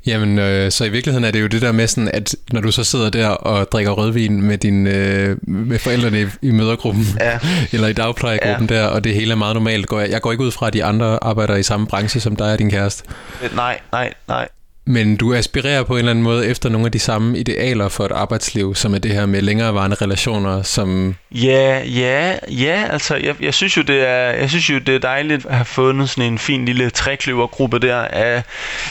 [0.06, 2.70] Jamen, øh, så i virkeligheden er det jo det der med sådan, at når du
[2.72, 7.38] så sidder der og drikker rødvin med, din, øh, med forældrene i, i mødergruppen, Ja.
[7.72, 8.76] eller i dagplejegruppen ja.
[8.76, 9.86] der, og det hele er meget normalt.
[9.86, 12.36] Går jeg, jeg går ikke ud fra, at de andre arbejder i samme branche som
[12.36, 13.04] dig og din kæreste.
[13.42, 14.48] Øh, Nej, nej, nej.
[14.86, 18.04] Men du aspirerer på en eller anden måde efter nogle af de samme idealer for
[18.04, 21.14] et arbejdsliv, som er det her med længerevarende relationer, som...
[21.30, 24.98] Ja, ja, ja, altså jeg, jeg synes jo det er jeg synes jo det er
[24.98, 28.42] dejligt at have fundet sådan en fin lille trekløvergruppe der af,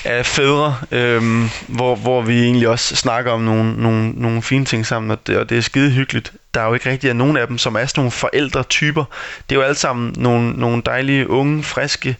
[0.05, 4.85] af fædre, øhm, hvor, hvor vi egentlig også snakker om nogle, nogle, nogle fine ting
[4.85, 6.33] sammen, og det, og det er skide hyggeligt.
[6.53, 9.03] Der er jo ikke rigtig nogen af dem, som er sådan nogle forældretyper.
[9.49, 12.15] Det er jo alle sammen nogle, nogle dejlige, unge, friske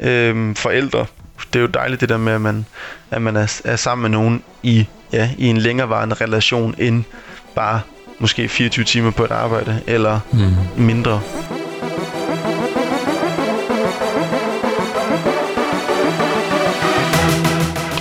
[0.00, 1.06] øhm, forældre.
[1.52, 2.66] Det er jo dejligt det der med, at man,
[3.10, 7.04] at man er, er sammen med nogen i, ja, i en længerevarende relation, end
[7.54, 7.80] bare
[8.18, 10.82] måske 24 timer på et arbejde, eller Mm.
[10.84, 11.20] mindre.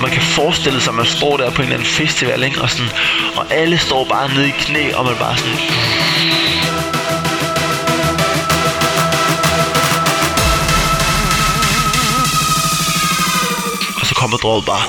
[0.01, 2.61] Man kan forestille sig, at man står der på en eller anden festival, ikke?
[2.61, 2.91] Og, sådan,
[3.35, 5.57] og alle står bare nede i knæ, og man bare sådan...
[14.35, 14.81] Og så.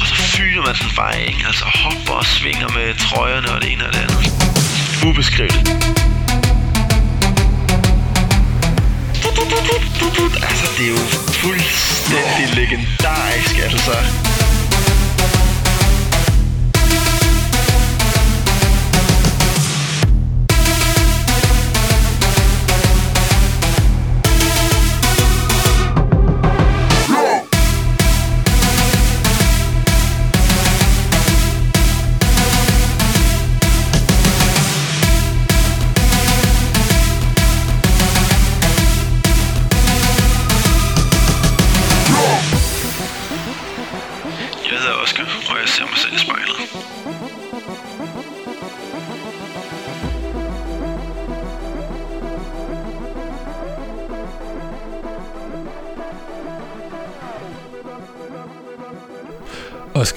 [0.00, 1.44] Og så fyrer man sådan bare, ikke?
[1.46, 4.32] Altså hopper og svinger med trøjerne og det ene og det andet.
[5.06, 5.68] Ubeskriveligt.
[10.48, 10.96] Altså, det er jo
[11.42, 14.27] fuldstændig legendarisk, altså.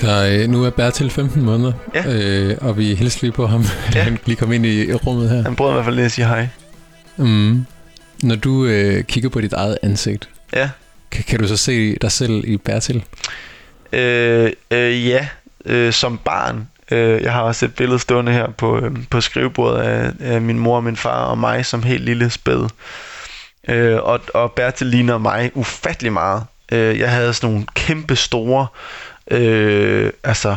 [0.04, 2.04] Oscar, øh, nu er Bertil 15 måneder, Ja.
[2.14, 3.64] øh, og vi hilser lige på ham.
[3.96, 4.02] Ja.
[4.04, 5.44] Han lige kom ind i rummet her.
[5.44, 6.48] Han prøvede i hvert fald lige at sige hej.
[7.18, 7.66] Mm.
[8.24, 10.70] Når du øh, kigger på dit eget ansigt, Ja.
[11.12, 13.04] kan, kan du så se dig selv i Bertil?
[13.94, 15.28] Øh, øh, ja,
[15.66, 16.68] øh, som barn.
[16.92, 20.60] Øh, jeg har også et billede stående her på, øh, på skrivebordet af, af min
[20.60, 22.70] mor min far og mig som helt lille spæd.
[23.70, 26.44] Øh, og, og Bertil ligner mig ufattelig meget.
[26.72, 28.68] Øh, jeg havde sådan nogle kæmpe store,
[29.32, 30.56] øh, altså,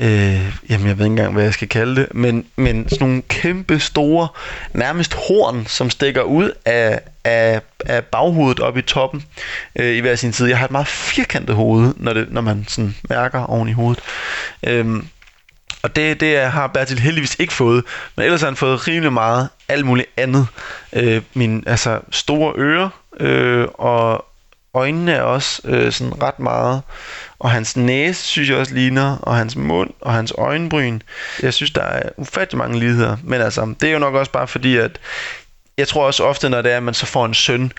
[0.00, 3.22] øh, jamen jeg ved ikke engang, hvad jeg skal kalde det, men, men sådan nogle
[3.22, 4.28] kæmpe store,
[4.74, 9.24] nærmest horn, som stikker ud af, af, af baghovedet op i toppen
[9.76, 10.48] øh, i hver sin side.
[10.48, 14.02] Jeg har et meget firkantet hoved, når, det, når man sådan mærker oven i hovedet.
[14.66, 15.02] Øh,
[15.82, 17.84] og det, det har Bertil heldigvis ikke fået,
[18.16, 20.46] men ellers har han fået rimelig meget alt muligt andet.
[20.92, 22.88] Øh, min altså store ører
[23.20, 24.27] øh, og
[24.78, 26.82] øjnene er også øh, sådan ret meget.
[27.38, 31.00] Og hans næse synes jeg også ligner, og hans mund og hans øjenbryn.
[31.42, 33.16] Jeg synes, der er ufattelig mange ligheder.
[33.22, 34.98] Men altså, det er jo nok også bare fordi, at
[35.78, 37.72] jeg tror også ofte, når det er, at man så får en søn,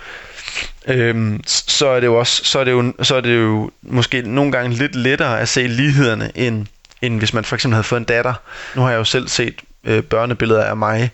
[0.86, 4.22] øhm, så er det jo også, så er det jo, så er det jo måske
[4.22, 6.66] nogle gange lidt lettere at se lighederne, end,
[7.02, 8.34] end hvis man for eksempel havde fået en datter.
[8.74, 11.10] Nu har jeg jo selv set øh, børnebilleder af mig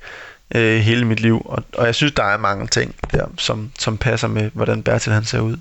[0.55, 3.99] øh, hele mit liv, og, og jeg synes, der er mange ting der, som, som
[3.99, 5.57] passer med, hvordan Bertil han ser ud.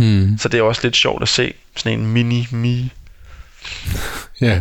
[0.00, 0.38] Hmm.
[0.38, 2.90] Så det er også lidt sjovt at se sådan en mini-mi.
[4.40, 4.60] Ja.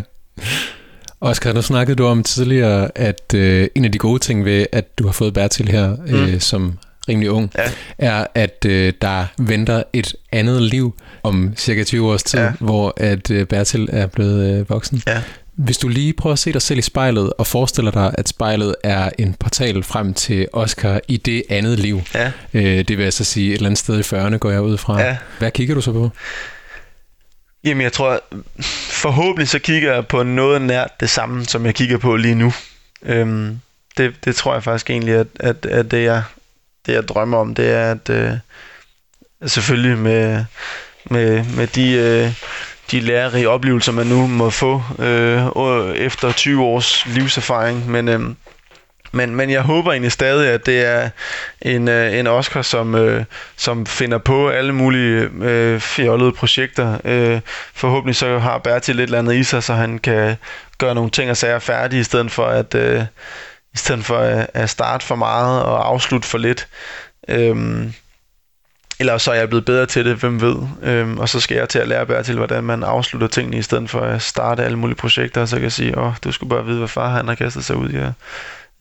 [1.22, 5.00] Oscar, nu snakkede du om tidligere, at øh, en af de gode ting ved, at
[5.00, 6.40] du har fået Bertil her øh, Mm.
[6.40, 6.78] som
[7.10, 7.64] rimelig ung, Ja.
[7.98, 12.52] er, at øh, der venter et andet liv om cirka 20 års tid, Ja.
[12.60, 15.02] hvor at øh, Bertil er blevet øh, voksen.
[15.08, 15.22] Ja.
[15.60, 18.76] Hvis du lige prøver at se dig selv i spejlet, og forestiller dig, at spejlet
[18.84, 22.02] er en portal frem til Oscar i det andet liv.
[22.14, 22.32] Ja.
[22.54, 24.78] Øh, det vil jeg så sige et eller andet sted i 40'erne, går jeg ud
[24.78, 25.02] fra.
[25.02, 25.18] Ja.
[25.40, 26.10] Hvad kigger du så på?
[27.64, 28.22] Jamen, jeg tror,
[28.92, 32.54] forhåbentlig så kigger jeg på noget nært det samme, som jeg kigger på lige nu.
[33.04, 33.60] Øhm,
[33.98, 36.24] det, det tror jeg faktisk egentlig, at, at, at det, jeg,
[36.86, 38.32] det, jeg drømmer om, det er, at øh,
[39.46, 40.46] selvfølgelig med,
[41.06, 42.34] med, med de, øh,
[42.92, 48.08] de lærerige oplevelser, man nu må få øh, efter 20 års livserfaring, men...
[48.08, 48.20] Øh,
[49.12, 51.10] men, men jeg håber egentlig stadig, at det er
[51.62, 53.26] en, øh, en Oscar, som, øh,
[53.58, 56.98] som finder på alle mulige øh, fjollede projekter.
[57.06, 57.40] Øh,
[57.74, 60.36] forhåbentlig så har Bertil lidt eller andet i sig, så han kan
[60.78, 63.02] gøre nogle ting og sager færdige, i stedet for at, øh,
[63.74, 66.68] i stedet for at, at starte for meget og afslutte for lidt.
[67.28, 67.94] Øhm,
[69.00, 70.56] eller så er jeg blevet bedre til det, hvem ved.
[70.84, 73.62] Øhm, og så skal jeg til at lære bedre til, hvordan man afslutter tingene, i
[73.62, 76.32] stedet for at starte alle mulige projekter, og så kan jeg sige, åh, oh, du
[76.32, 77.98] skulle bare vide, hvad far han har kastet sig ud i.
[77.98, 78.12] Ja.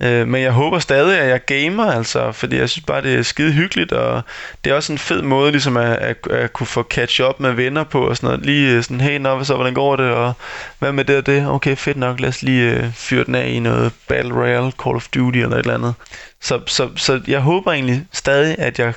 [0.02, 3.22] Øh, men jeg håber stadig, at jeg gamer, altså, fordi jeg synes bare, det er
[3.22, 4.22] skide hyggeligt, og
[4.64, 7.52] det er også en fed måde ligesom at, at, at kunne få catch up med
[7.52, 8.46] venner på, og sådan noget.
[8.46, 10.32] Lige øh, sådan, hey, nå, så, hvordan går det, og
[10.78, 11.46] hvad med det og det?
[11.46, 14.96] Okay, fedt nok, lad os lige øh, fyre den af i noget Battle Royale, Call
[14.96, 15.94] of Duty eller et eller andet.
[16.40, 18.94] Så, så, så jeg håber egentlig stadig, at jeg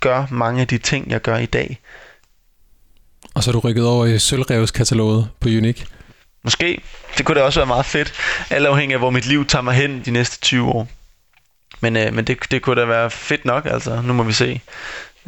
[0.00, 1.78] gør mange af de ting, jeg gør i dag.
[3.34, 5.86] Og så er du rykket over i sølvrevskataloget på Unique.
[6.44, 6.80] Måske.
[7.18, 8.12] Det kunne da også være meget fedt.
[8.50, 10.88] Alt afhængig af, hvor mit liv tager mig hen de næste 20 år.
[11.80, 14.02] Men, øh, men det, det kunne da være fedt nok, altså.
[14.02, 14.60] Nu må vi se.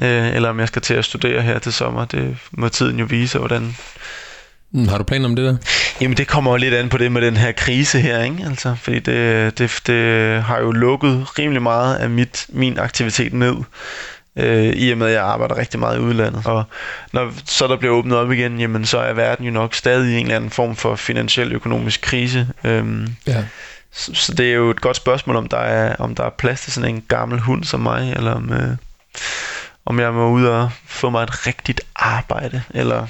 [0.03, 2.05] Øh, eller om jeg skal til at studere her til sommer.
[2.05, 3.77] Det må tiden jo vise, hvordan...
[4.73, 5.57] Mm, Har du planer om det der?
[6.01, 8.45] Jamen det kommer jo lidt an på det med den her krise her, ikke?
[8.47, 13.55] Altså, fordi det, det, det har jo lukket rimelig meget af mit, min aktivitet ned
[14.37, 16.47] øh, i og med, at jeg arbejder rigtig meget i udlandet.
[16.47, 16.65] Og
[17.13, 20.17] når så der bliver åbnet op igen, jamen så er verden jo nok stadig i
[20.19, 22.49] en eller anden form for finansiel økonomisk krise.
[22.65, 23.45] Øhm, Ja.
[23.93, 26.61] så, så det er jo et godt spørgsmål, om der er, om der er plads
[26.61, 28.77] til sådan en gammel hund som mig, eller om, øh,
[29.87, 33.07] om jeg må ud og få mig et rigtigt arbejde, eller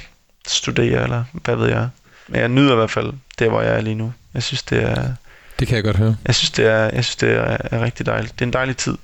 [0.47, 1.89] studere, eller hvad ved jeg.
[2.27, 4.13] Men jeg nyder i hvert fald det, hvor jeg er lige nu.
[4.33, 5.13] Jeg synes, det er,
[5.59, 6.15] Det kan jeg godt høre.
[6.25, 8.33] jeg synes, det er, jeg synes, det er, er rigtig dejligt.
[8.33, 8.97] Det er en dejlig tid.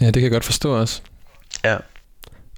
[0.00, 1.02] Ja, det kan jeg godt forstå også.
[1.64, 1.76] Ja.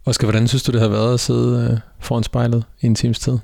[0.06, 3.18] Oscar, hvordan synes du, det har været at sidde øh, foran spejlet i en times
[3.18, 3.38] tid?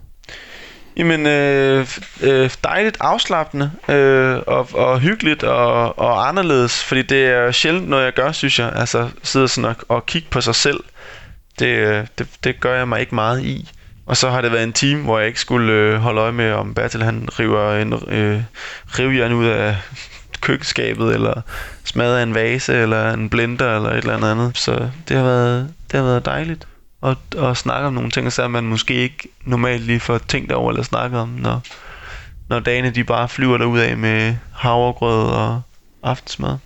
[0.96, 1.86] Jamen, øh,
[2.22, 8.04] øh, dejligt afslappende øh, og, og hyggeligt og, og anderledes, fordi det er sjældent noget,
[8.04, 8.72] jeg gør, synes jeg.
[8.74, 10.80] Altså, sidde sådan og, og kigge på sig selv,
[11.58, 13.70] det, øh, det, det gør jeg mig ikke meget i.
[14.06, 16.52] Og så har det været en time, hvor jeg ikke skulle øh, holde øje med,
[16.52, 18.42] om Bertil han river en øh,
[18.98, 19.76] rivjern ud af
[20.46, 21.40] køkkenskabet, eller
[21.84, 24.58] smadrer en vase, eller en blender, eller et eller andet andet.
[24.58, 26.66] Så det har været, det har været dejligt
[27.02, 30.70] at, at snakke om nogle ting, så man måske ikke normalt lige får tænkt over
[30.70, 31.62] eller snakket om, når,
[32.48, 35.62] når dagene de bare flyver derud af med havregrød og
[36.02, 36.56] aftensmad.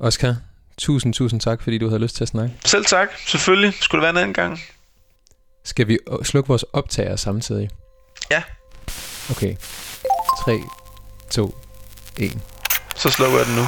[0.00, 0.36] Oscar,
[0.78, 2.54] tusind, tusind tak, fordi du havde lyst til at snakke.
[2.64, 3.74] Selv tak, selvfølgelig.
[3.80, 4.60] Skulle det være en anden gang?
[5.64, 7.70] Skal vi slukke vores optager samtidig?
[8.30, 8.42] Ja.
[9.30, 9.56] Okay.
[10.44, 10.60] 3,
[11.30, 11.58] 2,
[12.16, 12.57] 1.
[12.98, 13.62] Så slukker jeg den nu.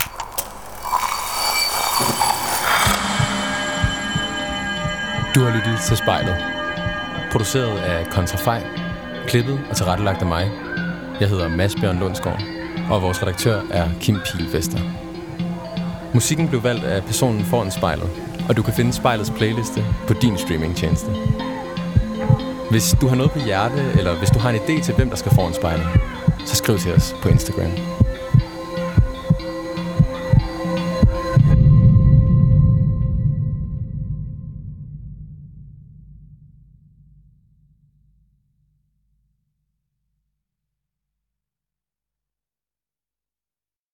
[5.35, 6.37] Du har lyttet til spejlet.
[7.33, 8.63] Produceret af Kontrafej.
[9.27, 10.51] Klippet og tilrettelagt af mig.
[11.21, 12.43] Jeg hedder Mads Bjørn Lundsgaard,
[12.91, 14.79] og vores redaktør er Kim Pilvester.
[16.15, 18.11] Musikken blev valgt af personen foran spejlet,
[18.49, 21.11] og du kan finde spejlets playliste på din streamingtjeneste.
[22.71, 25.17] Hvis du har noget på hjerte, eller hvis du har en idé til, hvem der
[25.17, 25.87] skal foran spejlet,
[26.47, 27.71] så skriv til os på Instagram.